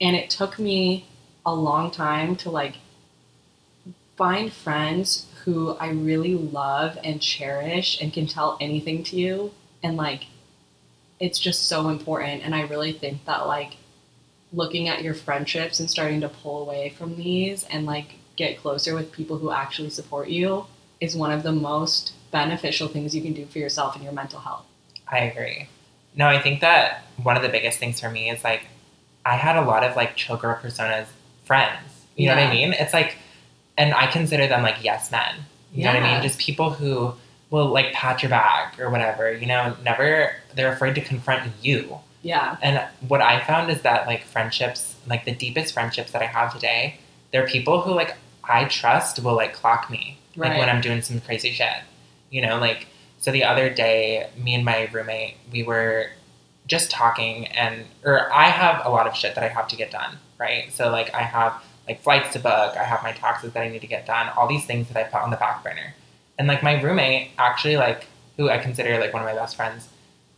And 0.01 0.15
it 0.15 0.29
took 0.29 0.59
me 0.59 1.07
a 1.47 1.55
long 1.55 1.91
time 1.91 2.37
to 2.37 2.51
like 2.51 2.75
find 4.17 4.53
friends 4.53 5.27
who 5.45 5.77
I 5.79 5.89
really 5.91 6.35
love 6.35 6.99
and 7.05 7.21
cherish 7.23 8.01
and 8.03 8.13
can 8.13 8.27
tell 8.27 8.59
anything 8.61 9.03
to 9.05 9.17
you 9.17 9.53
and 9.83 9.97
like 9.97 10.25
it's 11.19 11.39
just 11.39 11.67
so 11.67 11.89
important 11.89 12.43
and 12.43 12.55
I 12.55 12.63
really 12.63 12.93
think 12.93 13.25
that 13.25 13.47
like 13.47 13.77
looking 14.53 14.89
at 14.89 15.03
your 15.03 15.15
friendships 15.15 15.81
and 15.81 15.91
starting 15.91 16.21
to 16.21 16.29
pull 16.29 16.63
away 16.63 16.91
from 16.91 17.17
these 17.17 17.65
and 17.65 17.87
like 17.87 18.17
get 18.37 18.59
closer 18.59 18.95
with 18.95 19.13
people 19.13 19.39
who 19.39 19.51
actually 19.51 19.91
support 19.91 20.29
you 20.29 20.67
is 21.01 21.17
one 21.17 21.33
of 21.33 21.43
the 21.43 21.53
most 21.53 22.13
beneficial 22.31 22.89
things 22.89 23.15
you 23.15 23.23
can 23.23 23.33
do 23.33 23.47
for 23.47 23.59
yourself 23.59 23.95
and 23.95 24.05
your 24.05 24.13
mental 24.13 24.41
health. 24.41 24.65
I 25.09 25.21
agree. 25.21 25.69
No, 26.15 26.27
I 26.27 26.41
think 26.41 26.61
that 26.61 27.05
one 27.23 27.37
of 27.37 27.43
the 27.43 27.49
biggest 27.49 27.79
things 27.79 28.01
for 28.01 28.11
me 28.11 28.31
is 28.31 28.43
like 28.45 28.67
I 29.25 29.37
had 29.37 29.57
a 29.57 29.63
lot 29.63 29.85
of 29.85 29.97
like 29.97 30.17
chill 30.17 30.37
girl 30.37 30.59
personas 30.63 31.07
friends. 31.45 32.07
You 32.17 32.29
know 32.29 32.35
what 32.35 32.45
I 32.45 32.51
mean? 32.51 32.73
It's 32.73 32.95
like, 32.95 33.17
and 33.77 33.93
I 33.93 34.07
consider 34.07 34.47
them 34.47 34.63
like 34.63 34.83
yes 34.83 35.11
men. 35.11 35.35
You 35.73 35.85
know 35.85 35.93
what 35.93 36.03
I 36.03 36.15
mean? 36.15 36.23
Just 36.23 36.39
people 36.39 36.71
who 36.71 37.15
will 37.51 37.67
like 37.67 37.93
pat 37.93 38.23
your 38.23 38.31
back 38.31 38.79
or 38.79 38.91
whatever. 38.91 39.33
You 39.33 39.47
know, 39.47 39.77
never 39.83 40.33
they're 40.55 40.73
afraid 40.73 40.95
to 40.97 41.01
confront 41.01 41.51
you. 41.63 41.99
Yeah. 42.23 42.57
And 42.63 42.83
what 43.07 43.21
I 43.21 43.45
found 43.45 43.71
is 43.71 43.83
that 43.83 44.07
like 44.07 44.25
friendships, 44.25 44.97
like 45.07 45.25
the 45.25 45.35
deepest 45.35 45.73
friendships 45.73 46.11
that 46.13 46.23
I 46.23 46.27
have 46.27 46.53
today, 46.53 46.99
they're 47.31 47.47
people 47.47 47.83
who 47.83 47.93
like 47.93 48.17
I 48.43 48.65
trust 48.65 49.23
will 49.23 49.37
like 49.37 49.55
clock 49.55 49.91
me 49.91 50.19
like 50.37 50.59
when 50.59 50.69
I'm 50.69 50.81
doing 50.81 51.03
some 51.03 51.21
crazy 51.21 51.51
shit. 51.53 51.83
You 52.31 52.43
know, 52.43 52.59
like 52.59 52.89
so 53.19 53.31
the 53.31 53.45
other 53.45 53.71
day, 53.71 54.29
me 54.37 54.55
and 54.55 54.65
my 54.65 54.89
roommate, 54.93 55.37
we 55.53 55.63
were 55.63 56.11
just 56.67 56.91
talking 56.91 57.47
and 57.49 57.85
or 58.05 58.33
I 58.33 58.45
have 58.45 58.85
a 58.85 58.91
lot 58.91 59.07
of 59.07 59.15
shit 59.15 59.37
that 59.37 59.45
I 59.45 59.49
have 59.49 59.69
to 59.69 59.77
get 59.77 59.91
done, 59.91 60.19
right? 60.39 60.73
So 60.73 60.91
like 60.91 61.15
I 61.15 61.23
have 61.23 61.63
like 61.87 62.03
flights 62.03 62.33
to 62.33 62.41
book, 62.41 62.77
I 62.77 62.83
have 62.83 63.03
my 63.05 63.13
taxes 63.13 63.53
that 63.53 63.63
I 63.63 63.69
need 63.69 63.83
to 63.83 63.87
get 63.87 64.07
done, 64.07 64.29
all 64.37 64.49
these 64.49 64.65
things 64.65 64.89
that 64.89 64.97
I 64.97 65.05
put 65.05 65.23
on 65.23 65.31
the 65.31 65.37
back 65.37 65.63
burner. 65.63 65.95
And 66.39 66.49
like 66.49 66.63
my 66.63 66.81
roommate 66.81 67.31
actually 67.39 67.77
like 67.77 68.07
who 68.37 68.51
I 68.51 68.59
consider 68.59 68.99
like 68.99 69.13
one 69.13 69.23
of 69.23 69.27
my 69.27 69.35
best 69.35 69.57
friends 69.57 69.89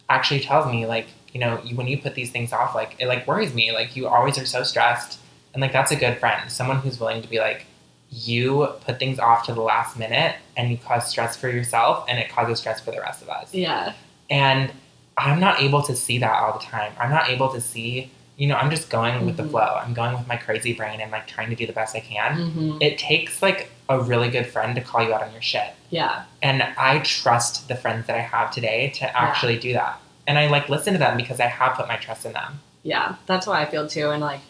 actually 0.09 0.41
tells 0.41 0.71
me 0.71 0.87
like, 0.87 1.07
you 1.33 1.41
know, 1.41 1.61
you, 1.63 1.77
when 1.77 1.89
you 1.89 1.99
put 1.99 2.15
these 2.15 2.31
things 2.31 2.53
off 2.53 2.75
like 2.75 2.97
it 2.99 3.07
like 3.07 3.27
worries 3.27 3.55
me, 3.55 3.73
like 3.73 3.97
you 3.97 4.07
always 4.07 4.39
are 4.39 4.47
so 4.47 4.63
stressed. 4.63 5.19
And 5.55 5.61
like 5.61 5.73
that's 5.73 5.91
a 5.91 5.97
good 5.97 6.19
friend, 6.19 6.51
someone 6.51 6.79
who's 6.79 7.01
willing 7.01 7.23
to 7.23 7.29
be 7.29 7.39
like 7.39 7.67
you 8.11 8.67
put 8.81 8.99
things 8.99 9.19
off 9.19 9.45
to 9.47 9.53
the 9.53 9.61
last 9.61 9.99
minute 9.99 10.37
and 10.57 10.71
you 10.71 10.79
cause 10.79 11.09
stress 11.09 11.37
for 11.37 11.49
yourself 11.49 12.07
and 12.09 12.19
it 12.19 12.31
causes 12.31 12.59
stress 12.59 12.81
for 12.81 12.91
the 12.91 13.01
rest 13.01 13.23
of 13.23 13.29
us. 13.29 13.53
Yeah. 13.53 13.93
And 14.31 14.73
I'm 15.17 15.41
not 15.41 15.61
able 15.61 15.83
to 15.83 15.95
see 15.95 16.19
that 16.19 16.33
all 16.33 16.59
the 16.59 16.65
time. 16.65 16.93
I'm 16.99 17.11
not 17.11 17.29
able 17.29 17.53
to 17.53 17.61
see, 17.61 18.11
you 18.39 18.47
know, 18.47 18.55
I'm 18.55 18.71
just 18.71 18.89
going 18.89 19.27
with 19.27 19.37
the 19.37 19.43
Mhm. 19.43 19.51
flow. 19.51 19.81
I'm 19.85 19.93
going 19.95 20.17
with 20.17 20.27
my 20.29 20.37
crazy 20.37 20.73
brain 20.73 21.01
and 21.01 21.11
like 21.11 21.27
trying 21.27 21.51
to 21.51 21.57
do 21.57 21.67
the 21.67 21.73
best 21.73 21.95
I 21.97 22.01
can. 22.01 22.51
hmm 22.51 22.79
It 22.81 22.97
takes 22.97 23.43
like 23.43 23.71
a 23.89 23.99
really 24.01 24.31
good 24.31 24.47
friend 24.47 24.75
to 24.77 24.81
call 24.81 25.03
you 25.03 25.13
out 25.13 25.23
on 25.23 25.33
your 25.33 25.43
shit. 25.43 25.75
Yeah. 25.91 26.23
And 26.41 26.63
I 26.77 27.01
trust 27.01 27.67
the 27.67 27.75
friends 27.75 28.07
that 28.07 28.17
I 28.17 28.21
have 28.21 28.51
today 28.53 28.91
to 28.97 29.21
actually 29.21 29.59
do 29.59 29.73
that. 29.73 29.99
And 30.29 30.39
I 30.39 30.47
like 30.49 30.69
listen 30.69 30.93
to 30.93 30.99
them 31.01 31.17
because 31.17 31.41
I 31.41 31.47
have 31.47 31.75
put 31.75 31.89
my 31.89 31.97
trust 31.97 32.25
in 32.27 32.33
them. 32.33 32.61
Yeah. 32.85 33.17
That's 33.27 33.47
how 33.47 33.53
I 33.53 33.65
feel 33.65 33.89
too. 33.89 34.11
And 34.11 34.21
like, 34.23 34.41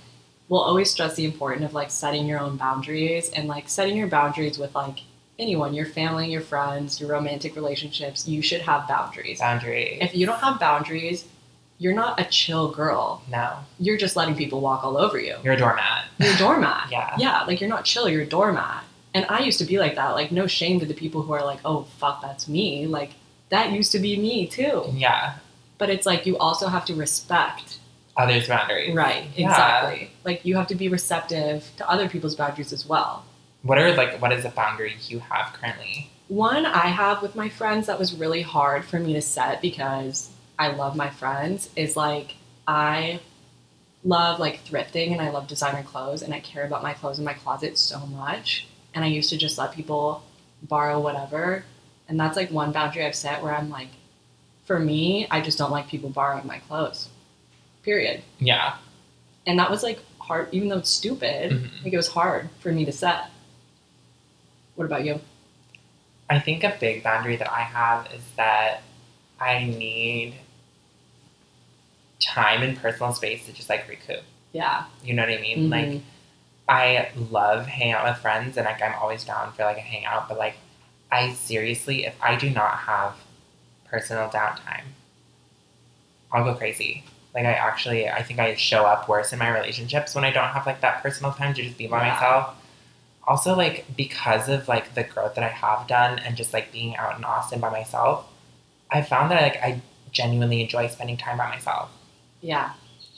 we'll 0.50 0.60
always 0.60 0.90
stress 0.90 1.14
the 1.14 1.24
importance 1.24 1.64
of 1.64 1.72
like 1.72 1.90
setting 1.90 2.26
your 2.26 2.40
own 2.40 2.56
boundaries 2.56 3.30
and 3.30 3.48
like 3.48 3.68
setting 3.70 3.96
your 3.96 4.08
boundaries 4.08 4.58
with 4.58 4.74
like 4.74 4.98
anyone, 5.38 5.72
your 5.72 5.86
family, 5.86 6.30
your 6.30 6.40
friends, 6.42 7.00
your 7.00 7.08
romantic 7.08 7.54
relationships. 7.56 8.28
You 8.28 8.42
should 8.42 8.60
have 8.62 8.86
boundaries. 8.86 9.38
Boundary. 9.40 9.96
If 10.00 10.14
you 10.14 10.26
don't 10.26 10.40
have 10.40 10.58
boundaries, 10.60 11.24
you're 11.78 11.94
not 11.94 12.20
a 12.20 12.24
chill 12.24 12.70
girl. 12.72 13.22
no, 13.30 13.58
You're 13.78 13.96
just 13.96 14.16
letting 14.16 14.34
people 14.36 14.60
walk 14.60 14.84
all 14.84 14.96
over 14.96 15.18
you. 15.18 15.36
you're 15.44 15.54
a 15.54 15.56
doormat. 15.56 16.04
You're 16.18 16.34
a 16.34 16.36
doormat. 16.36 16.88
Yeah. 16.90 17.14
Yeah, 17.18 17.42
like 17.44 17.60
you're 17.60 17.70
not 17.70 17.84
chill, 17.84 18.08
you're 18.08 18.22
a 18.22 18.26
doormat. 18.26 18.84
And 19.14 19.24
I 19.28 19.40
used 19.40 19.58
to 19.60 19.64
be 19.64 19.78
like 19.78 19.94
that. 19.94 20.10
Like, 20.10 20.30
no 20.32 20.46
shame 20.46 20.80
to 20.80 20.86
the 20.86 20.94
people 20.94 21.22
who 21.22 21.32
are 21.32 21.44
like, 21.44 21.60
oh, 21.64 21.84
fuck, 21.98 22.20
that's 22.20 22.46
me. 22.48 22.86
Like, 22.86 23.12
that 23.48 23.72
used 23.72 23.90
to 23.92 23.98
be 23.98 24.16
me 24.18 24.46
too. 24.46 24.84
Yeah. 24.92 25.34
But 25.78 25.88
it's 25.90 26.04
like 26.06 26.26
you 26.26 26.36
also 26.36 26.68
have 26.68 26.84
to 26.86 26.94
respect. 26.94 27.78
Others' 28.16 28.48
boundaries. 28.48 28.94
Right, 28.94 29.24
Yeah. 29.34 29.48
exactly. 29.48 30.10
Like, 30.24 30.44
you 30.44 30.56
have 30.56 30.66
to 30.68 30.74
be 30.74 30.88
receptive 30.88 31.70
to 31.78 31.88
other 31.88 32.08
people's 32.08 32.34
boundaries 32.34 32.72
as 32.72 32.84
well. 32.86 33.24
What 33.62 33.78
are 33.78 33.92
like 33.94 34.20
what 34.20 34.32
is 34.32 34.44
a 34.44 34.50
boundary 34.50 34.96
you 35.08 35.20
have 35.20 35.52
currently? 35.54 36.10
One 36.28 36.66
I 36.66 36.88
have 36.88 37.22
with 37.22 37.34
my 37.34 37.48
friends 37.48 37.86
that 37.86 37.98
was 37.98 38.14
really 38.14 38.42
hard 38.42 38.84
for 38.84 38.98
me 39.00 39.14
to 39.14 39.22
set 39.22 39.62
because 39.62 40.30
I 40.58 40.68
love 40.68 40.96
my 40.96 41.10
friends 41.10 41.70
is 41.76 41.96
like, 41.96 42.34
I 42.66 43.20
love 44.04 44.38
like 44.40 44.64
thrifting 44.64 45.12
and 45.12 45.20
I 45.20 45.30
love 45.30 45.46
designer 45.46 45.82
clothes 45.82 46.22
and 46.22 46.34
I 46.34 46.40
care 46.40 46.64
about 46.64 46.82
my 46.82 46.94
clothes 46.94 47.18
in 47.18 47.24
my 47.24 47.34
closet 47.34 47.78
so 47.78 48.00
much. 48.06 48.66
And 48.94 49.04
I 49.04 49.08
used 49.08 49.30
to 49.30 49.36
just 49.36 49.58
let 49.58 49.72
people 49.72 50.22
borrow 50.62 50.98
whatever. 51.00 51.64
And 52.08 52.18
that's 52.18 52.36
like 52.36 52.50
one 52.50 52.72
boundary 52.72 53.04
I've 53.04 53.14
set 53.14 53.42
where 53.42 53.54
I'm 53.54 53.70
like, 53.70 53.88
for 54.64 54.78
me, 54.78 55.26
I 55.30 55.40
just 55.40 55.58
don't 55.58 55.70
like 55.70 55.88
people 55.88 56.10
borrowing 56.10 56.46
my 56.46 56.58
clothes. 56.58 57.08
Period. 57.82 58.22
Yeah. 58.38 58.76
And 59.46 59.58
that 59.58 59.70
was 59.70 59.82
like 59.82 60.00
hard, 60.18 60.48
even 60.52 60.68
though 60.68 60.78
it's 60.78 60.90
stupid, 60.90 61.52
Mhm. 61.52 61.84
like 61.84 61.92
it 61.92 61.96
was 61.96 62.08
hard 62.08 62.50
for 62.60 62.72
me 62.72 62.84
to 62.84 62.92
set. 62.92 63.30
What 64.74 64.84
about 64.84 65.04
you? 65.04 65.20
I 66.30 66.38
think 66.38 66.64
a 66.64 66.76
big 66.78 67.02
boundary 67.02 67.36
that 67.36 67.50
I 67.50 67.60
have 67.60 68.12
is 68.12 68.22
that 68.36 68.82
I 69.40 69.64
need 69.64 70.34
time 72.20 72.62
and 72.62 72.76
personal 72.76 73.12
space 73.12 73.46
to 73.46 73.52
just 73.52 73.68
like 73.68 73.88
recoup. 73.88 74.22
Yeah. 74.52 74.84
You 75.04 75.14
know 75.14 75.22
what 75.22 75.30
I 75.32 75.40
mean? 75.40 75.70
Like 75.70 75.86
Mhm. 75.86 76.02
I 76.68 77.08
love 77.30 77.66
hanging 77.66 77.94
out 77.94 78.04
with 78.04 78.18
friends 78.18 78.56
and 78.56 78.66
like 78.66 78.82
I'm 78.82 78.94
always 79.00 79.24
down 79.24 79.52
for 79.52 79.64
like 79.64 79.76
a 79.78 79.80
hangout, 79.80 80.28
but 80.28 80.38
like 80.38 80.56
I 81.10 81.32
seriously 81.32 82.04
if 82.06 82.14
I 82.22 82.36
do 82.36 82.50
not 82.50 82.78
have 82.80 83.14
personal 83.86 84.28
downtime, 84.28 84.84
I'll 86.32 86.44
go 86.44 86.54
crazy. 86.54 87.04
Like 87.34 87.44
I 87.46 87.52
actually 87.52 88.08
I 88.08 88.22
think 88.22 88.38
I 88.40 88.54
show 88.54 88.84
up 88.84 89.08
worse 89.08 89.32
in 89.32 89.38
my 89.38 89.48
relationships 89.50 90.14
when 90.14 90.24
I 90.24 90.30
don't 90.30 90.48
have 90.48 90.66
like 90.66 90.80
that 90.80 91.02
personal 91.02 91.32
time 91.32 91.54
to 91.54 91.62
just 91.62 91.78
be 91.78 91.86
by 91.86 92.06
Yeah. 92.06 92.12
myself. 92.14 92.54
Also 93.26 93.54
like 93.54 93.84
because 93.96 94.48
of 94.48 94.68
like 94.68 94.94
the 94.94 95.04
growth 95.04 95.34
that 95.36 95.44
I 95.44 95.48
have 95.48 95.86
done 95.86 96.18
and 96.18 96.36
just 96.36 96.52
like 96.52 96.72
being 96.72 96.96
out 96.96 97.16
in 97.16 97.24
Austin 97.24 97.60
by 97.60 97.70
myself, 97.70 98.26
I 98.90 99.02
found 99.02 99.30
that 99.30 99.40
like 99.42 99.56
I 99.62 99.80
genuinely 100.10 100.62
enjoy 100.62 100.88
spending 100.88 101.16
time 101.16 101.36
by 101.38 101.48
myself. 101.48 101.90
Yeah, 102.40 102.72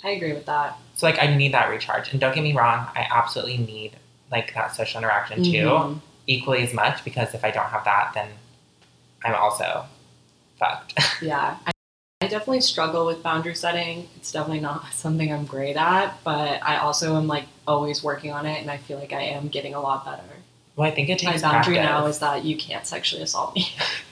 I 0.05 0.11
agree 0.11 0.33
with 0.33 0.47
that. 0.47 0.77
So 0.95 1.07
like 1.07 1.23
I 1.23 1.35
need 1.35 1.53
that 1.55 1.69
recharge. 1.71 2.11
And 2.13 2.21
don't 2.21 2.35
get 2.35 2.43
me 2.43 2.53
wrong, 2.55 2.87
I 2.95 3.07
absolutely 3.11 3.59
need 3.59 3.93
like 4.31 4.55
that 4.55 4.75
social 4.75 4.99
interaction 4.99 5.43
too, 5.43 5.51
Mhm. 5.67 6.01
equally 6.27 6.63
as 6.63 6.73
much 6.73 7.03
because 7.05 7.35
if 7.35 7.45
I 7.45 7.51
don't 7.51 7.67
have 7.69 7.85
that 7.85 8.13
then 8.15 8.29
I'm 9.25 9.35
also 9.35 9.85
fucked. 10.59 10.95
Yeah, 11.23 11.57
I, 11.67 11.71
I 12.23 12.27
definitely 12.29 12.61
struggle 12.63 13.05
with 13.07 13.23
boundary 13.23 13.55
setting. 13.55 14.09
It's 14.17 14.33
definitely 14.33 14.61
not 14.61 14.93
something 14.93 15.33
I'm 15.33 15.45
great 15.45 15.77
at, 15.77 16.15
but 16.25 16.63
I 16.63 16.79
also 16.79 17.17
am 17.17 17.27
like 17.27 17.45
always 17.67 18.03
working 18.03 18.33
on 18.33 18.47
it, 18.47 18.61
and 18.61 18.71
I 18.71 18.79
feel 18.79 18.99
like 18.99 19.13
I 19.13 19.23
am 19.23 19.49
getting 19.49 19.75
a 19.75 19.81
lot 19.81 20.05
better. 20.05 20.23
well, 20.77 20.89
I 20.91 20.95
think 20.95 21.09
it 21.11 21.19
takes 21.19 21.43
My 21.43 21.51
boundary 21.53 21.75
practice. 21.75 21.91
now 22.01 22.07
is 22.07 22.19
that 22.21 22.45
you 22.45 22.57
can't 22.57 22.87
sexually 22.87 23.23
assault 23.23 23.55
me. 23.55 23.69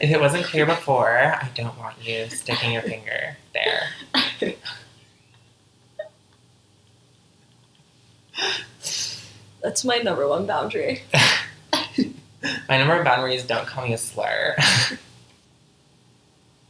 if 0.00 0.10
it 0.10 0.20
wasn't 0.20 0.44
clear 0.44 0.66
before, 0.66 1.18
I 1.18 1.48
don't 1.54 1.78
want 1.78 1.96
you 2.06 2.28
sticking 2.28 2.72
your 2.72 2.82
finger 2.82 3.36
there. 3.52 4.54
That's 9.62 9.84
my 9.84 9.98
number 9.98 10.28
one 10.28 10.46
boundary. 10.46 11.02
My 12.68 12.78
number 12.78 12.96
of 12.96 13.04
boundaries 13.04 13.44
don't 13.44 13.66
call 13.66 13.84
me 13.86 13.92
a 13.92 13.98
slur. 13.98 14.54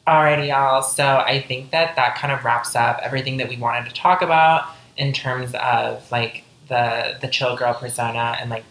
Alrighty, 0.06 0.48
y'all. 0.48 0.82
So 0.82 1.04
I 1.04 1.42
think 1.42 1.70
that 1.72 1.96
that 1.96 2.16
kind 2.16 2.32
of 2.32 2.44
wraps 2.44 2.76
up 2.76 3.00
everything 3.02 3.38
that 3.38 3.48
we 3.48 3.56
wanted 3.56 3.88
to 3.88 3.94
talk 3.94 4.22
about 4.22 4.68
in 4.96 5.12
terms 5.12 5.52
of 5.54 6.10
like 6.10 6.44
the 6.68 7.18
the 7.20 7.28
chill 7.28 7.56
girl 7.56 7.74
persona 7.74 8.36
and 8.40 8.48
like 8.50 8.64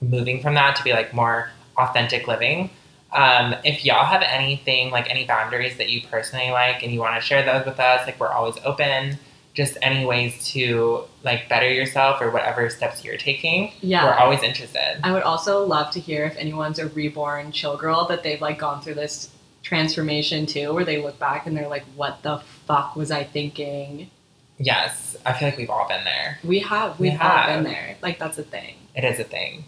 moving 0.00 0.40
from 0.42 0.54
that 0.54 0.76
to 0.76 0.82
be 0.82 0.92
like 0.92 1.12
more 1.12 1.50
authentic 1.76 2.26
living. 2.26 2.70
Um, 3.12 3.54
if 3.64 3.84
y'all 3.84 4.04
have 4.06 4.22
anything 4.22 4.90
like 4.90 5.10
any 5.10 5.24
boundaries 5.26 5.76
that 5.76 5.90
you 5.90 6.00
personally 6.02 6.50
like 6.50 6.82
and 6.82 6.92
you 6.92 7.00
want 7.00 7.14
to 7.16 7.20
share 7.20 7.44
those 7.44 7.66
with 7.66 7.78
us, 7.78 8.06
like 8.06 8.18
we're 8.18 8.32
always 8.32 8.54
open. 8.64 9.18
Just 9.54 9.76
any 9.82 10.06
ways 10.06 10.48
to 10.52 11.04
like 11.24 11.46
better 11.50 11.70
yourself 11.70 12.22
or 12.22 12.30
whatever 12.30 12.70
steps 12.70 13.04
you're 13.04 13.18
taking, 13.18 13.70
Yeah. 13.82 14.06
we're 14.06 14.14
always 14.14 14.42
interested. 14.42 14.98
I 15.04 15.12
would 15.12 15.24
also 15.24 15.66
love 15.66 15.90
to 15.90 16.00
hear 16.00 16.24
if 16.24 16.34
anyone's 16.38 16.78
a 16.78 16.88
reborn 16.88 17.52
chill 17.52 17.76
girl 17.76 18.06
that 18.06 18.22
they've 18.22 18.40
like 18.40 18.58
gone 18.58 18.80
through 18.80 18.94
this 18.94 19.28
transformation 19.62 20.46
too, 20.46 20.72
where 20.72 20.86
they 20.86 21.02
look 21.02 21.18
back 21.18 21.46
and 21.46 21.54
they're 21.54 21.68
like, 21.68 21.84
"What 21.96 22.22
the 22.22 22.38
fuck 22.66 22.96
was 22.96 23.10
I 23.10 23.24
thinking?" 23.24 24.10
Yes, 24.58 25.16
I 25.26 25.34
feel 25.34 25.48
like 25.48 25.58
we've 25.58 25.68
all 25.70 25.86
been 25.86 26.04
there. 26.04 26.38
We 26.44 26.60
have, 26.60 26.98
We 26.98 27.10
we've 27.10 27.18
have. 27.18 27.46
been 27.48 27.64
there. 27.64 27.96
Like 28.00 28.18
that's 28.18 28.38
a 28.38 28.42
thing. 28.42 28.76
It 28.94 29.04
is 29.04 29.18
a 29.20 29.24
thing. 29.24 29.64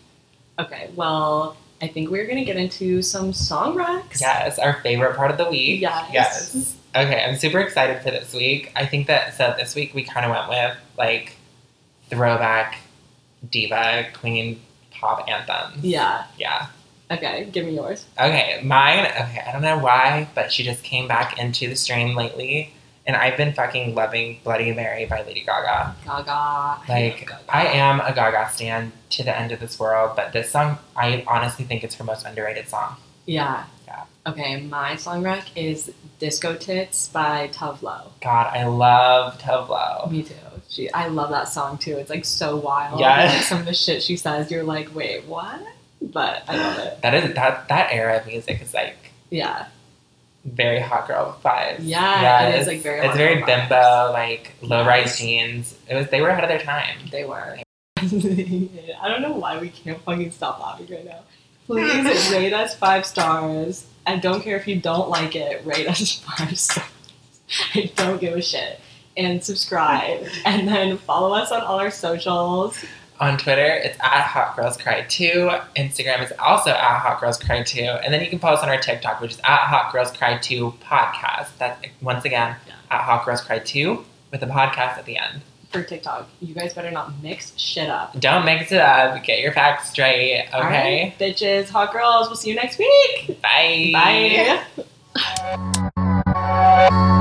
Okay, 0.59 0.89
well, 0.95 1.57
I 1.83 1.89
think 1.89 2.11
we're 2.11 2.27
gonna 2.27 2.45
get 2.45 2.57
into 2.57 3.03
some 3.03 3.33
song 3.33 3.75
racks. 3.75 4.21
Yes, 4.21 4.59
our 4.59 4.81
favorite 4.83 5.17
part 5.17 5.31
of 5.31 5.39
the 5.39 5.49
week. 5.51 5.81
Yes. 5.81 6.11
Yes. 6.13 6.77
Okay, 6.97 7.25
I'm 7.25 7.37
super 7.37 7.59
excited 7.61 8.03
for 8.03 8.11
this 8.11 8.33
week. 8.33 8.73
I 8.77 8.87
think 8.87 9.09
that 9.09 9.35
so 9.35 9.55
this 9.57 9.75
week 9.75 9.95
we 9.95 10.05
kind 10.05 10.25
of 10.25 10.31
went 10.31 10.49
with 10.49 10.79
like 10.97 11.37
throwback 12.09 12.79
diva 13.51 14.07
queen 14.15 14.61
pop 14.93 15.29
anthems. 15.29 15.85
Yeah. 15.85 16.25
Yeah. 16.39 16.69
Okay, 17.11 17.49
give 17.53 17.67
me 17.67 17.75
yours. 17.75 18.07
Okay, 18.19 18.61
mine. 18.65 19.07
Okay, 19.07 19.43
I 19.47 19.53
don't 19.53 19.63
know 19.63 19.79
why, 19.79 20.29
but 20.35 20.51
she 20.53 20.63
just 20.63 20.83
came 20.83 21.07
back 21.07 21.39
into 21.39 21.69
the 21.69 21.77
stream 21.77 22.17
lately, 22.17 22.73
and 23.07 23.17
I've 23.17 23.37
been 23.37 23.53
fucking 23.53 23.95
loving 23.95 24.41
Bloody 24.45 24.73
Mary 24.73 25.05
by 25.07 25.23
Lady 25.23 25.43
Gaga. 25.45 25.95
Gaga. 26.05 26.81
Like, 26.89 27.21
Gaga. 27.21 27.39
I 27.49 27.67
am 27.67 28.01
a 28.01 28.13
Gaga 28.15 28.51
stan 28.53 28.93
to 29.11 29.23
the 29.23 29.37
end 29.37 29.53
of 29.53 29.61
this 29.61 29.79
world, 29.79 30.13
but 30.17 30.33
this 30.33 30.51
song, 30.51 30.79
I 30.97 31.25
honestly 31.27 31.65
think 31.65 31.85
it's 31.85 31.95
her 31.97 32.05
most 32.05 32.25
underrated 32.25 32.69
song. 32.69 32.97
Yeah. 33.27 33.65
Yeah. 33.87 34.05
Okay, 34.27 34.63
my 34.63 34.97
song 34.97 35.23
rack 35.23 35.45
is 35.57 35.93
Disco 36.19 36.57
Tits 36.57 37.09
by 37.09 37.49
Tove 37.53 37.83
Lo. 37.83 38.13
God, 38.23 38.47
I 38.55 38.65
love 38.65 39.39
Tove 39.39 39.69
Lo. 39.69 40.09
Me 40.11 40.23
too. 40.23 40.35
She, 40.71 40.91
I 40.93 41.09
love 41.09 41.31
that 41.31 41.49
song 41.49 41.77
too. 41.79 41.99
It's 41.99 42.11
like 42.11 42.25
so 42.25 42.57
wild. 42.57 42.99
Yes. 42.99 43.35
Like, 43.35 43.43
some 43.45 43.61
of 43.61 43.67
the 43.67 43.75
shit 43.75 44.03
she 44.03 44.17
says, 44.17 44.51
you're 44.51 44.65
like, 44.65 44.95
wait, 44.95 45.25
what? 45.27 45.61
But 46.01 46.43
I 46.49 46.57
love 46.57 46.79
it. 46.79 47.03
That 47.03 47.15
is 47.15 47.35
that 47.35 47.69
that 47.69 47.93
era 47.93 48.19
of 48.19 48.27
music 48.27 48.61
is 48.63 48.73
like 48.75 48.97
Yeah. 49.31 49.67
Very 50.45 50.81
hot 50.81 51.07
girl 51.07 51.39
vibes. 51.45 51.77
Yeah, 51.81 52.49
it 52.49 52.61
is, 52.61 52.67
like, 52.67 52.81
very 52.83 52.99
It's 52.99 53.07
hot 53.09 53.17
very 53.17 53.37
girl 53.37 53.47
vibes. 53.49 53.69
bimbo, 53.69 54.13
like 54.13 54.53
low 54.63 54.85
rise 54.87 55.19
jeans. 55.19 55.77
It 55.89 55.95
was 55.95 56.09
they 56.09 56.21
were 56.21 56.29
ahead 56.29 56.45
of 56.45 56.49
their 56.51 56.59
time. 56.61 56.99
They 57.11 57.25
were. 57.25 57.59
I 57.99 59.09
don't 59.09 59.23
know 59.23 59.33
why 59.33 59.59
we 59.59 59.71
can't 59.71 60.01
fucking 60.03 60.31
stop 60.33 60.61
laughing 60.61 60.87
right 60.91 61.05
now. 61.05 61.21
Please 61.67 62.31
rate 62.33 62.53
us 62.53 62.75
five 62.75 63.07
stars. 63.07 63.87
I 64.07 64.17
don't 64.17 64.43
care 64.43 64.57
if 64.57 64.69
you 64.69 64.79
don't 64.81 65.09
like 65.09 65.35
it, 65.35 65.65
rate 65.65 65.89
us 65.89 66.19
five 66.39 66.59
stars. 66.59 66.89
I 67.75 67.91
don't 67.97 68.21
give 68.21 68.35
a 68.35 68.43
shit. 68.43 68.81
And 69.17 69.43
subscribe. 69.43 70.27
And 70.45 70.67
then 70.69 70.99
follow 70.99 71.33
us 71.35 71.53
on 71.53 71.63
all 71.63 71.79
our 71.79 71.91
socials. 71.91 72.85
On 73.21 73.39
Twitter, 73.39 73.65
it's 73.67 73.97
at 74.01 74.23
Hot 74.23 74.57
Girls 74.57 74.77
Cry 74.77 75.03
2. 75.09 75.49
Instagram 75.77 76.23
is 76.25 76.33
also 76.41 76.71
at 76.71 76.99
Hot 76.99 77.21
Girls 77.21 77.39
Cry 77.39 77.63
2. 77.63 77.81
And 77.81 78.13
then 78.13 78.23
you 78.23 78.29
can 78.29 78.39
follow 78.41 78.57
us 78.57 78.63
on 78.63 78.69
our 78.69 78.79
TikTok, 78.79 79.21
which 79.21 79.33
is 79.33 79.39
at 79.45 79.67
Hot 79.67 79.93
Girls 79.93 80.11
Cry 80.11 80.37
2 80.39 80.75
podcast. 80.83 81.51
That's 81.59 81.87
once 82.03 82.25
again 82.25 82.57
at 82.91 83.01
Hot 83.03 83.25
Girls 83.25 83.41
Cry 83.41 83.61
2 83.61 84.05
with 84.33 84.43
a 84.43 84.47
podcast 84.47 84.99
at 84.99 85.07
the 85.07 85.17
end. 85.17 85.43
For 85.71 85.83
TikTok. 85.83 86.29
You 86.41 86.55
guys 86.55 86.75
better 86.75 86.91
not 86.91 87.21
mix 87.23 87.57
shit 87.59 87.89
up. 87.89 88.19
Don't 88.21 88.45
mix 88.45 88.73
it 88.73 88.81
up. 88.81 89.23
Get 89.25 89.41
your 89.41 89.53
facts 89.53 89.91
straight. 89.91 90.47
Okay. 90.53 90.61
Right, 90.61 91.15
bitches, 91.19 91.69
hot 91.69 91.93
girls. 91.93 92.29
We'll 92.29 92.37
see 92.37 92.51
you 92.51 92.57
next 92.57 92.79
week. 92.79 93.41
Bye. 93.43 94.61
Bye. 95.17 97.11